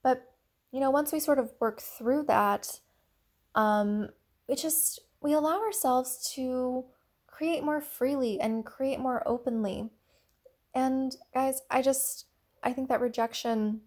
But 0.03 0.31
you 0.73 0.81
know 0.81 0.91
once 0.91 1.13
we 1.13 1.21
sort 1.21 1.39
of 1.39 1.53
work 1.61 1.81
through 1.81 2.25
that 2.25 2.81
um 3.55 4.09
it 4.49 4.59
just 4.59 5.01
we 5.21 5.33
allow 5.33 5.61
ourselves 5.61 6.31
to 6.35 6.85
create 7.27 7.63
more 7.63 7.81
freely 7.81 8.41
and 8.41 8.65
create 8.67 8.99
more 8.99 9.23
openly. 9.27 9.91
And 10.75 11.17
guys, 11.33 11.63
I 11.71 11.83
just 11.83 12.27
I 12.63 12.73
think 12.73 12.89
that 12.89 13.01
rejection 13.01 13.83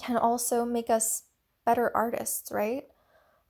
can 0.00 0.16
also 0.16 0.64
make 0.64 0.90
us 0.90 1.24
better 1.64 1.90
artists, 1.94 2.50
right? 2.52 2.84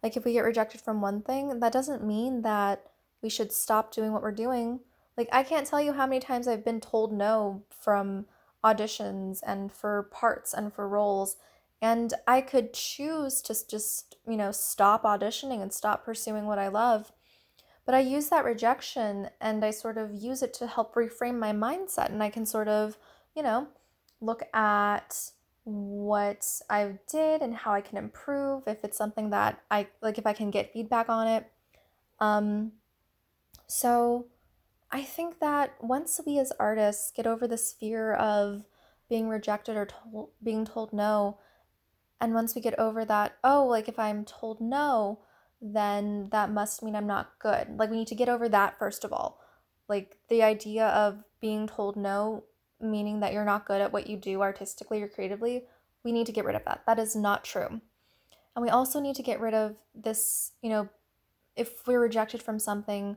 Like 0.03 0.17
if 0.17 0.25
we 0.25 0.33
get 0.35 0.45
rejected 0.45 0.81
from 0.81 1.01
one 1.01 1.23
thing, 1.23 1.61
that 1.61 1.73
doesn't 1.73 2.05
mean 2.07 2.43
that 2.43 2.87
we 3.23 3.29
should 3.29 3.53
stop 3.53 3.93
doing 3.93 4.13
what 4.13 4.23
we're 4.23 4.33
doing. 4.33 4.81
Like 5.17 5.29
I 5.33 5.43
can't 5.43 5.67
tell 5.67 5.81
you 5.81 5.93
how 5.95 6.07
many 6.07 6.21
times 6.21 6.47
I've 6.49 6.65
been 6.65 6.81
told 6.81 7.13
no 7.13 7.63
from 7.71 8.27
auditions 8.65 9.41
and 9.47 9.71
for 9.73 10.05
parts 10.05 10.55
and 10.55 10.73
for 10.73 10.89
roles 10.89 11.37
And 11.83 12.15
I 12.27 12.41
could 12.41 12.73
choose 12.73 13.43
to 13.43 13.55
just, 13.69 14.17
you 14.27 14.37
know, 14.37 14.53
stop 14.53 15.03
auditioning 15.05 15.61
and 15.61 15.73
stop 15.73 16.05
pursuing 16.05 16.47
what 16.47 16.59
I 16.59 16.69
love. 16.69 17.13
But 17.87 17.95
I 17.95 18.01
use 18.01 18.29
that 18.31 18.45
rejection 18.45 19.29
and 19.41 19.65
I 19.65 19.71
sort 19.71 19.99
of 19.99 20.15
use 20.15 20.43
it 20.43 20.55
to 20.55 20.67
help 20.67 20.95
reframe 20.95 21.39
my 21.39 21.53
mindset. 21.53 22.11
And 22.11 22.23
I 22.23 22.31
can 22.31 22.47
sort 22.47 22.69
of, 22.69 22.97
you 23.37 23.43
know, 23.43 23.69
look 24.21 24.43
at 24.55 25.31
what 25.65 26.47
I 26.69 26.99
did 27.11 27.41
and 27.41 27.55
how 27.55 27.73
I 27.73 27.81
can 27.81 27.97
improve 27.97 28.65
if 28.67 28.85
it's 28.85 28.99
something 28.99 29.31
that 29.31 29.63
I 29.71 29.89
like 30.03 30.19
if 30.19 30.27
I 30.27 30.35
can 30.35 30.51
get 30.51 30.73
feedback 30.73 31.09
on 31.09 31.27
it. 31.27 31.51
Um 32.21 32.73
so 33.67 34.27
I 34.93 35.03
think 35.03 35.41
that 35.41 35.75
once 35.83 36.21
we 36.25 36.39
as 36.39 36.53
artists 36.61 37.11
get 37.11 37.27
over 37.27 37.49
this 37.49 37.73
fear 37.73 38.13
of 38.15 38.65
being 39.09 39.29
rejected 39.29 39.77
or 39.77 39.87
told, 39.87 40.31
being 40.43 40.65
told 40.65 40.93
no, 40.93 41.39
and 42.21 42.35
once 42.35 42.55
we 42.55 42.61
get 42.61 42.79
over 42.79 43.05
that, 43.05 43.37
oh, 43.43 43.67
like 43.67 43.89
if 43.89 43.99
I'm 43.99 44.25
told 44.25 44.61
no, 44.61 45.21
then 45.67 46.29
that 46.31 46.51
must 46.51 46.83
mean 46.83 46.95
I'm 46.95 47.07
not 47.07 47.39
good. 47.39 47.79
Like 47.79 47.91
we 47.91 47.97
need 47.97 48.09
to 48.09 48.15
get 48.15 48.29
over 48.29 48.49
that 48.51 48.79
first 48.79 49.03
of 49.03 49.13
all. 49.13 49.41
Like 49.89 50.19
the 50.29 50.43
idea 50.43 50.89
of 50.89 51.25
being 51.41 51.67
told 51.67 51.97
no 51.97 52.45
meaning 52.81 53.21
that 53.21 53.33
you're 53.33 53.47
not 53.47 53.67
good 53.67 53.81
at 53.81 53.93
what 53.93 54.07
you 54.07 54.17
do 54.19 54.43
artistically 54.43 55.03
or 55.03 55.09
creatively, 55.09 55.65
we 56.05 56.13
need 56.13 56.27
to 56.27 56.33
get 56.33 56.45
rid 56.45 56.55
of 56.55 56.65
that. 56.67 56.83
That 56.87 56.99
is 56.99 57.17
not 57.17 57.45
true. 57.45 57.81
And 58.55 58.63
we 58.63 58.69
also 58.69 59.01
need 59.01 59.17
to 59.17 59.23
get 59.23 59.41
rid 59.41 59.55
of 59.55 59.77
this, 59.95 60.53
you 60.61 60.69
know, 60.69 60.89
if 61.57 61.87
we're 61.87 62.01
rejected 62.01 62.43
from 62.43 62.59
something, 62.59 63.17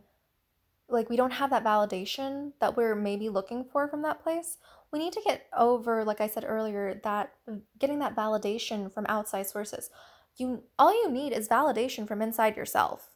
like 0.87 1.09
we 1.09 1.17
don't 1.17 1.31
have 1.31 1.49
that 1.49 1.65
validation 1.65 2.53
that 2.61 2.77
we're 2.77 2.95
maybe 2.95 3.27
looking 3.27 3.65
for 3.65 3.89
from 3.89 4.03
that 4.03 4.23
place. 4.23 4.57
We 4.91 4.99
need 4.99 5.11
to 5.13 5.21
get 5.25 5.47
over, 5.55 6.05
like 6.05 6.21
I 6.21 6.27
said 6.27 6.45
earlier, 6.47 7.01
that 7.03 7.33
getting 7.77 7.99
that 7.99 8.15
validation 8.15 8.91
from 8.91 9.05
outside 9.09 9.47
sources. 9.47 9.89
You 10.37 10.63
all 10.77 10.93
you 10.93 11.11
need 11.11 11.33
is 11.33 11.47
validation 11.47 12.07
from 12.07 12.21
inside 12.21 12.55
yourself. 12.55 13.09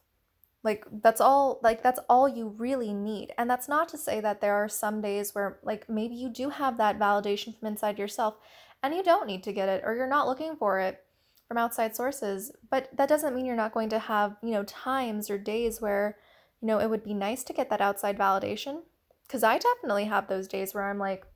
Like 0.64 0.84
that's 1.02 1.20
all 1.20 1.60
like 1.62 1.82
that's 1.82 2.00
all 2.08 2.28
you 2.28 2.48
really 2.48 2.92
need. 2.92 3.32
And 3.36 3.50
that's 3.50 3.68
not 3.68 3.88
to 3.90 3.98
say 3.98 4.20
that 4.20 4.40
there 4.40 4.54
are 4.54 4.68
some 4.68 5.00
days 5.00 5.34
where 5.34 5.58
like 5.62 5.88
maybe 5.88 6.14
you 6.14 6.28
do 6.28 6.50
have 6.50 6.76
that 6.78 6.98
validation 6.98 7.58
from 7.58 7.68
inside 7.68 7.98
yourself 7.98 8.36
and 8.82 8.94
you 8.94 9.02
don't 9.02 9.26
need 9.26 9.42
to 9.44 9.52
get 9.52 9.68
it 9.68 9.82
or 9.84 9.94
you're 9.94 10.06
not 10.06 10.28
looking 10.28 10.56
for 10.56 10.78
it 10.78 11.04
from 11.48 11.58
outside 11.58 11.96
sources. 11.96 12.52
But 12.70 12.88
that 12.96 13.08
doesn't 13.08 13.34
mean 13.34 13.44
you're 13.44 13.56
not 13.56 13.74
going 13.74 13.88
to 13.90 13.98
have, 13.98 14.36
you 14.42 14.50
know, 14.50 14.62
times 14.64 15.30
or 15.30 15.38
days 15.38 15.80
where, 15.80 16.16
you 16.60 16.68
know, 16.68 16.78
it 16.78 16.88
would 16.88 17.04
be 17.04 17.14
nice 17.14 17.42
to 17.44 17.52
get 17.52 17.68
that 17.70 17.80
outside 17.80 18.18
validation 18.18 18.82
cuz 19.28 19.42
I 19.42 19.58
definitely 19.58 20.04
have 20.04 20.28
those 20.28 20.46
days 20.46 20.74
where 20.74 20.84
I'm 20.84 20.98
like 20.98 21.26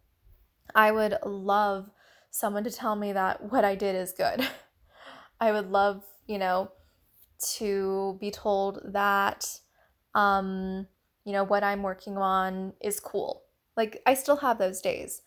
I 0.75 0.93
would 0.93 1.19
love 1.25 1.91
someone 2.31 2.65
to 2.65 2.71
tell 2.71 2.95
me 2.97 3.13
that 3.13 3.51
what 3.51 3.65
I 3.65 3.75
did 3.75 3.97
is 3.97 4.13
good. 4.13 4.47
I 5.41 5.53
would 5.53 5.71
love, 5.71 6.05
you 6.27 6.39
know, 6.39 6.71
to 7.57 8.17
be 8.21 8.31
told 8.31 8.81
that 8.85 9.61
um 10.15 10.87
you 11.25 11.33
know 11.33 11.45
what 11.45 11.63
i'm 11.63 11.83
working 11.83 12.17
on 12.17 12.73
is 12.81 13.01
cool. 13.01 13.43
Like 13.77 14.03
i 14.07 14.15
still 14.15 14.37
have 14.37 14.59
those 14.59 14.81
days. 14.81 15.23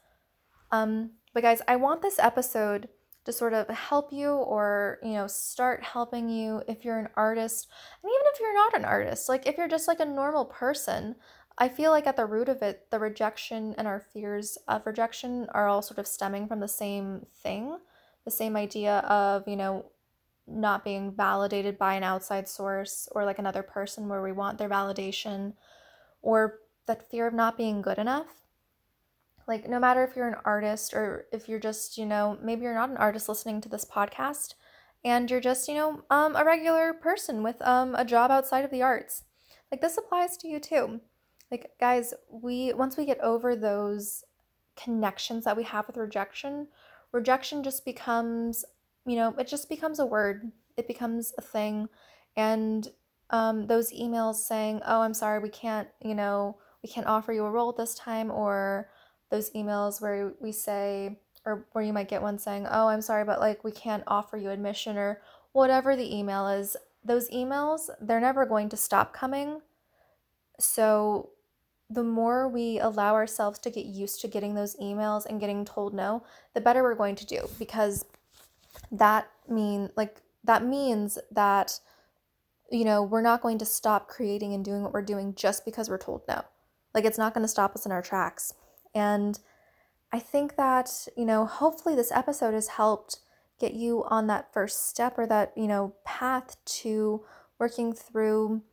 Um 0.72 1.12
but 1.34 1.44
guys 1.44 1.62
i 1.68 1.76
want 1.76 2.02
this 2.02 2.20
episode 2.20 2.90
to 3.26 3.32
sort 3.32 3.54
of 3.54 3.68
help 3.68 4.12
you 4.12 4.30
or 4.32 4.98
you 5.04 5.14
know 5.14 5.28
start 5.28 5.84
helping 5.84 6.30
you 6.30 6.64
if 6.68 6.84
you're 6.84 6.98
an 6.98 7.10
artist. 7.16 7.68
And 8.04 8.10
even 8.10 8.26
if 8.34 8.40
you're 8.40 8.56
not 8.56 8.76
an 8.76 8.86
artist 8.86 9.30
like 9.30 9.46
if 9.48 9.58
you're 9.58 9.68
just 9.68 9.88
like 9.88 10.00
a 10.00 10.06
normal 10.06 10.46
person 10.46 11.16
i 11.58 11.68
feel 11.70 11.92
like 11.92 12.08
at 12.08 12.16
the 12.16 12.26
root 12.26 12.50
of 12.50 12.62
it 12.64 12.88
the 12.90 13.00
rejection 13.00 13.76
and 13.78 13.88
our 13.88 14.00
fears 14.00 14.58
of 14.68 14.86
rejection 14.86 15.48
are 15.54 15.68
all 15.68 15.82
sort 15.82 16.00
of 16.00 16.08
stemming 16.08 16.48
from 16.48 16.60
the 16.60 16.68
same 16.68 17.26
thing 17.44 17.78
the 18.26 18.32
same 18.32 18.56
idea 18.56 19.00
of 19.00 19.48
you 19.48 19.56
know 19.56 19.86
not 20.50 20.84
being 20.84 21.12
validated 21.12 21.78
by 21.78 21.94
an 21.94 22.04
outside 22.04 22.48
source 22.48 23.08
or 23.12 23.26
like 23.26 23.40
another 23.40 23.64
person 23.64 24.08
where 24.08 24.22
we 24.22 24.32
want 24.32 24.58
their 24.58 24.70
validation 24.70 25.54
or 26.22 26.60
that 26.88 27.10
fear 27.10 27.28
of 27.28 27.34
not 27.34 27.58
being 27.58 27.82
good 27.82 27.98
enough. 27.98 28.28
Like, 29.48 29.68
no 29.68 29.80
matter 29.80 30.04
if 30.04 30.16
you're 30.16 30.28
an 30.28 30.42
artist 30.46 30.94
or 30.94 31.26
if 31.32 31.50
you're 31.50 31.60
just, 31.60 31.98
you 31.98 32.06
know, 32.06 32.38
maybe 32.42 32.64
you're 32.64 32.74
not 32.74 32.92
an 32.92 32.98
artist 32.98 33.28
listening 33.28 33.62
to 33.62 33.70
this 33.70 33.86
podcast 33.86 34.54
and 35.04 35.30
you're 35.30 35.40
just, 35.40 35.68
you 35.68 35.74
know, 35.74 36.04
um, 36.12 36.36
a 36.36 36.46
regular 36.46 36.94
person 36.94 37.42
with 37.42 37.60
um, 37.64 37.96
a 37.96 38.06
job 38.06 38.30
outside 38.30 38.64
of 38.64 38.70
the 38.72 38.84
arts. 38.84 39.24
Like, 39.72 39.82
this 39.82 39.98
applies 39.98 40.38
to 40.38 40.48
you 40.48 40.60
too. 40.60 41.02
Like, 41.50 41.72
guys, 41.80 42.14
we, 42.30 42.74
once 42.74 42.96
we 42.96 43.06
get 43.06 43.20
over 43.22 43.56
those 43.56 44.24
connections 44.76 45.46
that 45.46 45.58
we 45.58 45.64
have 45.64 45.88
with 45.88 45.98
rejection, 45.98 46.68
rejection 47.12 47.64
just 47.64 47.86
becomes 47.86 48.66
you 49.06 49.16
know, 49.16 49.34
it 49.38 49.48
just 49.48 49.70
becomes 49.70 50.00
a 50.00 50.06
word, 50.06 50.52
it 50.78 50.88
becomes 50.88 51.34
a 51.38 51.42
thing. 51.42 51.90
And 52.36 52.88
um, 53.30 53.68
those 53.68 53.92
emails 53.92 54.36
saying, 54.36 54.82
oh, 54.86 55.02
I'm 55.02 55.14
sorry, 55.14 55.40
we 55.40 55.50
can't, 55.50 55.88
you 56.04 56.16
know, 56.16 56.58
we 56.84 56.90
can't 56.90 57.08
offer 57.08 57.34
you 57.34 57.46
a 57.46 57.52
role 57.52 57.74
this 57.74 57.96
time, 57.96 58.32
or 58.32 58.90
those 59.30 59.52
emails 59.52 60.02
where 60.02 60.34
we 60.40 60.52
say, 60.52 61.20
or 61.46 61.68
where 61.74 61.84
you 61.84 61.94
might 61.94 62.10
get 62.10 62.22
one 62.22 62.40
saying, 62.40 62.68
oh, 62.70 62.88
I'm 62.88 63.02
sorry, 63.02 63.26
but 63.26 63.40
like 63.40 63.64
we 63.64 63.72
can't 63.72 64.04
offer 64.08 64.38
you 64.38 64.50
admission, 64.50 64.98
or 64.98 65.22
whatever 65.52 65.96
the 65.96 66.16
email 66.16 66.48
is, 66.48 66.76
those 67.04 67.30
emails, 67.30 67.90
they're 68.02 68.20
never 68.20 68.46
going 68.46 68.70
to 68.70 68.78
stop 68.78 69.14
coming. 69.14 69.62
So 70.60 71.32
the 71.90 72.04
more 72.04 72.48
we 72.48 72.80
allow 72.80 73.16
ourselves 73.16 73.58
to 73.60 73.70
get 73.70 73.86
used 73.86 74.22
to 74.22 74.28
getting 74.28 74.54
those 74.54 74.76
emails 74.78 75.26
and 75.26 75.40
getting 75.40 75.66
told 75.66 75.94
no, 75.94 76.24
the 76.54 76.62
better 76.62 76.84
we're 76.84 76.96
going 76.96 77.16
to 77.16 77.26
do 77.26 77.50
because 77.58 78.06
that 78.92 79.30
mean 79.48 79.90
like 79.96 80.22
that 80.44 80.64
means 80.64 81.18
that 81.32 81.80
you 82.72 82.86
know 82.86 83.04
we're 83.04 83.22
not 83.22 83.42
going 83.42 83.58
to 83.58 83.66
stop 83.66 84.08
creating 84.08 84.54
and 84.54 84.64
doing 84.64 84.82
what 84.84 84.94
we're 84.94 85.02
doing 85.02 85.34
just 85.36 85.66
because 85.66 85.90
we're 85.90 85.98
told 85.98 86.22
no. 86.28 86.44
Like 86.94 87.06
it's 87.06 87.18
not 87.18 87.34
going 87.34 87.44
to 87.44 87.48
stop 87.48 87.76
us 87.76 87.86
in 87.86 87.92
our 87.92 88.02
tracks. 88.02 88.54
And 88.94 89.40
i 90.12 90.18
think 90.18 90.56
that 90.56 91.08
you 91.16 91.24
know 91.24 91.46
hopefully 91.46 91.96
this 91.96 92.12
episode 92.12 92.56
has 92.56 92.68
helped 92.70 93.20
get 93.60 93.74
you 93.74 94.04
on 94.06 94.26
that 94.26 94.52
first 94.52 94.90
step 94.90 95.20
or 95.20 95.28
that 95.28 95.54
you 95.56 95.68
know 95.68 95.94
path 96.04 96.58
to 96.66 97.24
working 97.60 97.94
through 97.94 98.64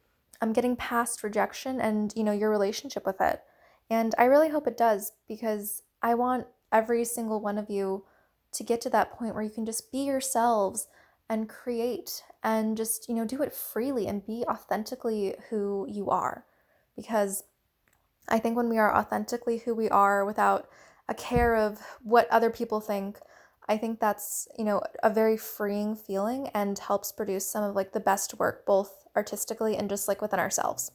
um, 0.40 0.52
getting 0.52 0.76
past 0.76 1.22
rejection 1.22 1.80
and 1.80 2.12
you 2.16 2.24
know 2.24 2.32
your 2.32 2.50
relationship 2.50 3.04
with 3.04 3.20
it. 3.20 3.42
And 3.90 4.14
i 4.18 4.24
really 4.24 4.48
hope 4.48 4.66
it 4.66 4.76
does 4.76 5.12
because 5.28 5.82
i 6.02 6.14
want 6.14 6.46
every 6.72 7.04
single 7.04 7.40
one 7.40 7.58
of 7.58 7.70
you 7.70 8.04
to 8.56 8.64
get 8.64 8.80
to 8.82 8.90
that 8.90 9.12
point 9.12 9.34
where 9.34 9.42
you 9.42 9.50
can 9.50 9.66
just 9.66 9.92
be 9.92 9.98
yourselves 9.98 10.88
and 11.28 11.48
create 11.48 12.22
and 12.42 12.76
just, 12.76 13.08
you 13.08 13.14
know, 13.14 13.24
do 13.24 13.42
it 13.42 13.52
freely 13.52 14.06
and 14.06 14.26
be 14.26 14.44
authentically 14.48 15.34
who 15.50 15.86
you 15.88 16.10
are. 16.10 16.44
Because 16.94 17.44
I 18.28 18.38
think 18.38 18.56
when 18.56 18.68
we 18.68 18.78
are 18.78 18.94
authentically 18.94 19.58
who 19.58 19.74
we 19.74 19.88
are 19.88 20.24
without 20.24 20.68
a 21.08 21.14
care 21.14 21.56
of 21.56 21.80
what 22.02 22.28
other 22.30 22.50
people 22.50 22.80
think, 22.80 23.18
I 23.68 23.76
think 23.76 24.00
that's, 24.00 24.48
you 24.56 24.64
know, 24.64 24.80
a 25.02 25.10
very 25.10 25.36
freeing 25.36 25.96
feeling 25.96 26.48
and 26.54 26.78
helps 26.78 27.12
produce 27.12 27.50
some 27.50 27.64
of 27.64 27.74
like 27.74 27.92
the 27.92 28.00
best 28.00 28.38
work 28.38 28.64
both 28.64 29.04
artistically 29.16 29.76
and 29.76 29.88
just 29.88 30.08
like 30.08 30.22
within 30.22 30.38
ourselves. 30.40 30.92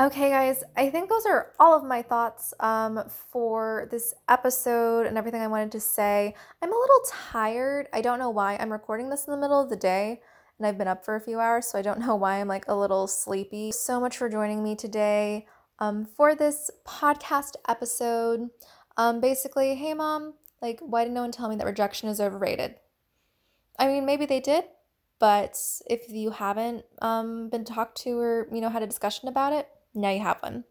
Okay, 0.00 0.30
guys, 0.30 0.64
I 0.74 0.88
think 0.88 1.10
those 1.10 1.26
are 1.26 1.52
all 1.60 1.76
of 1.76 1.84
my 1.84 2.00
thoughts 2.00 2.54
um, 2.60 3.04
for 3.30 3.88
this 3.90 4.14
episode 4.26 5.06
and 5.06 5.18
everything 5.18 5.42
I 5.42 5.48
wanted 5.48 5.70
to 5.72 5.80
say. 5.80 6.34
I'm 6.62 6.72
a 6.72 6.78
little 6.78 7.00
tired. 7.30 7.88
I 7.92 8.00
don't 8.00 8.18
know 8.18 8.30
why. 8.30 8.56
I'm 8.56 8.72
recording 8.72 9.10
this 9.10 9.26
in 9.26 9.32
the 9.32 9.38
middle 9.38 9.60
of 9.60 9.68
the 9.68 9.76
day 9.76 10.22
and 10.58 10.66
I've 10.66 10.78
been 10.78 10.88
up 10.88 11.04
for 11.04 11.14
a 11.14 11.20
few 11.20 11.40
hours, 11.40 11.66
so 11.66 11.78
I 11.78 11.82
don't 11.82 12.00
know 12.06 12.16
why 12.16 12.40
I'm 12.40 12.48
like 12.48 12.64
a 12.68 12.74
little 12.74 13.06
sleepy. 13.06 13.70
So 13.70 14.00
much 14.00 14.16
for 14.16 14.30
joining 14.30 14.62
me 14.62 14.76
today 14.76 15.46
um, 15.78 16.06
for 16.06 16.34
this 16.34 16.70
podcast 16.86 17.56
episode. 17.68 18.48
Um, 18.96 19.20
basically, 19.20 19.74
hey 19.74 19.92
mom, 19.92 20.34
like, 20.62 20.80
why 20.80 21.04
did 21.04 21.12
no 21.12 21.20
one 21.20 21.32
tell 21.32 21.50
me 21.50 21.56
that 21.56 21.66
rejection 21.66 22.08
is 22.08 22.18
overrated? 22.18 22.76
I 23.78 23.88
mean, 23.88 24.06
maybe 24.06 24.24
they 24.24 24.40
did, 24.40 24.64
but 25.18 25.58
if 25.90 26.08
you 26.08 26.30
haven't 26.30 26.86
um, 27.02 27.50
been 27.50 27.66
talked 27.66 27.98
to 28.02 28.18
or 28.18 28.48
you 28.50 28.62
know 28.62 28.70
had 28.70 28.82
a 28.82 28.86
discussion 28.86 29.28
about 29.28 29.52
it, 29.52 29.68
now 29.94 30.10
you 30.10 30.20
have 30.20 30.38
one. 30.40 30.64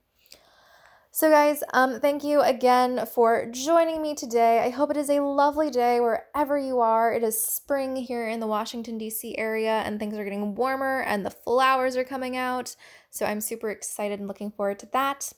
So, 1.13 1.29
guys, 1.29 1.61
um, 1.73 1.99
thank 1.99 2.23
you 2.23 2.39
again 2.39 3.05
for 3.05 3.45
joining 3.51 4.01
me 4.01 4.15
today. 4.15 4.59
I 4.59 4.69
hope 4.69 4.91
it 4.91 4.95
is 4.95 5.09
a 5.09 5.19
lovely 5.19 5.69
day 5.69 5.99
wherever 5.99 6.57
you 6.57 6.79
are. 6.79 7.13
It 7.13 7.21
is 7.21 7.43
spring 7.43 7.97
here 7.97 8.29
in 8.29 8.39
the 8.39 8.47
Washington, 8.47 8.97
D.C. 8.97 9.37
area, 9.37 9.81
and 9.85 9.99
things 9.99 10.17
are 10.17 10.23
getting 10.23 10.55
warmer 10.55 11.01
and 11.01 11.25
the 11.25 11.29
flowers 11.29 11.97
are 11.97 12.05
coming 12.05 12.37
out. 12.37 12.77
So, 13.09 13.25
I'm 13.25 13.41
super 13.41 13.69
excited 13.69 14.19
and 14.19 14.27
looking 14.29 14.51
forward 14.51 14.79
to 14.79 14.89
that. 14.93 15.33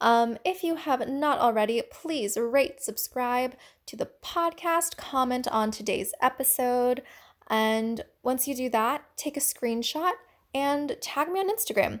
Um, 0.00 0.38
if 0.44 0.62
you 0.62 0.76
have 0.76 1.08
not 1.08 1.40
already, 1.40 1.82
please 1.90 2.36
rate, 2.36 2.80
subscribe 2.80 3.56
to 3.86 3.96
the 3.96 4.10
podcast, 4.22 4.96
comment 4.96 5.48
on 5.48 5.72
today's 5.72 6.12
episode. 6.22 7.02
And 7.48 8.04
once 8.22 8.46
you 8.46 8.54
do 8.54 8.68
that, 8.70 9.04
take 9.16 9.36
a 9.36 9.40
screenshot 9.40 10.12
and 10.54 10.96
tag 11.00 11.28
me 11.30 11.40
on 11.40 11.50
Instagram. 11.50 12.00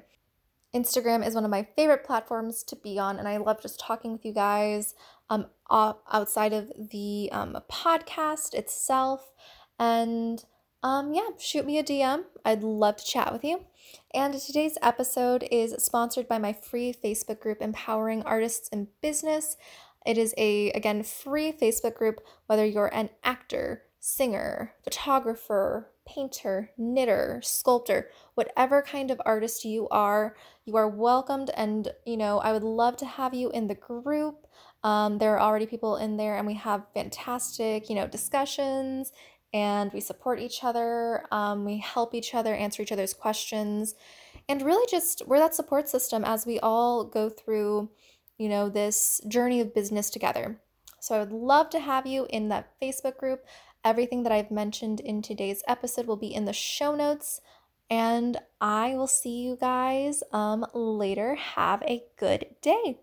Instagram 0.76 1.26
is 1.26 1.34
one 1.34 1.44
of 1.44 1.50
my 1.50 1.66
favorite 1.74 2.04
platforms 2.04 2.62
to 2.64 2.76
be 2.76 2.98
on, 2.98 3.18
and 3.18 3.26
I 3.26 3.38
love 3.38 3.62
just 3.62 3.80
talking 3.80 4.12
with 4.12 4.26
you 4.26 4.32
guys 4.32 4.94
um, 5.30 5.46
outside 5.70 6.52
of 6.52 6.70
the 6.90 7.30
um, 7.32 7.58
podcast 7.70 8.52
itself. 8.52 9.32
And 9.78 10.44
um, 10.82 11.14
yeah, 11.14 11.28
shoot 11.38 11.64
me 11.64 11.78
a 11.78 11.82
DM. 11.82 12.24
I'd 12.44 12.62
love 12.62 12.96
to 12.96 13.04
chat 13.04 13.32
with 13.32 13.42
you. 13.42 13.64
And 14.12 14.34
today's 14.34 14.76
episode 14.82 15.48
is 15.50 15.74
sponsored 15.82 16.28
by 16.28 16.38
my 16.38 16.52
free 16.52 16.92
Facebook 16.92 17.40
group, 17.40 17.62
Empowering 17.62 18.22
Artists 18.22 18.68
in 18.68 18.88
Business. 19.00 19.56
It 20.04 20.18
is 20.18 20.34
a, 20.36 20.70
again, 20.72 21.02
free 21.02 21.52
Facebook 21.52 21.94
group, 21.94 22.20
whether 22.46 22.66
you're 22.66 22.94
an 22.94 23.08
actor, 23.24 23.84
singer, 23.98 24.74
photographer, 24.84 25.90
painter, 26.06 26.70
knitter, 26.78 27.40
sculptor, 27.42 28.10
whatever 28.34 28.82
kind 28.82 29.10
of 29.10 29.20
artist 29.26 29.64
you 29.64 29.88
are, 29.88 30.36
you 30.64 30.76
are 30.76 30.88
welcomed. 30.88 31.50
And, 31.56 31.88
you 32.04 32.16
know, 32.16 32.38
I 32.38 32.52
would 32.52 32.62
love 32.62 32.96
to 32.98 33.06
have 33.06 33.34
you 33.34 33.50
in 33.50 33.66
the 33.66 33.74
group. 33.74 34.46
Um, 34.82 35.18
there 35.18 35.34
are 35.34 35.40
already 35.40 35.66
people 35.66 35.96
in 35.96 36.16
there, 36.16 36.36
and 36.36 36.46
we 36.46 36.54
have 36.54 36.86
fantastic, 36.94 37.88
you 37.88 37.96
know, 37.96 38.06
discussions 38.06 39.12
and 39.52 39.92
we 39.92 40.00
support 40.00 40.38
each 40.38 40.64
other. 40.64 41.24
Um, 41.30 41.64
we 41.64 41.78
help 41.78 42.14
each 42.14 42.34
other 42.34 42.54
answer 42.54 42.82
each 42.82 42.92
other's 42.92 43.14
questions, 43.14 43.94
and 44.48 44.62
really 44.62 44.86
just 44.90 45.22
we're 45.26 45.38
that 45.38 45.54
support 45.54 45.88
system 45.88 46.24
as 46.24 46.46
we 46.46 46.58
all 46.60 47.04
go 47.04 47.28
through, 47.28 47.90
you 48.38 48.48
know, 48.48 48.68
this 48.68 49.20
journey 49.28 49.60
of 49.60 49.74
business 49.74 50.10
together. 50.10 50.60
So 51.00 51.14
I 51.14 51.20
would 51.20 51.32
love 51.32 51.70
to 51.70 51.80
have 51.80 52.06
you 52.06 52.26
in 52.30 52.48
that 52.48 52.70
Facebook 52.82 53.16
group. 53.16 53.44
Everything 53.86 54.24
that 54.24 54.32
I've 54.32 54.50
mentioned 54.50 54.98
in 54.98 55.22
today's 55.22 55.62
episode 55.68 56.08
will 56.08 56.16
be 56.16 56.34
in 56.34 56.44
the 56.44 56.52
show 56.52 56.96
notes. 56.96 57.40
And 57.88 58.36
I 58.60 58.96
will 58.96 59.06
see 59.06 59.42
you 59.42 59.56
guys 59.56 60.24
um, 60.32 60.66
later. 60.74 61.36
Have 61.36 61.82
a 61.82 62.02
good 62.18 62.46
day. 62.60 62.98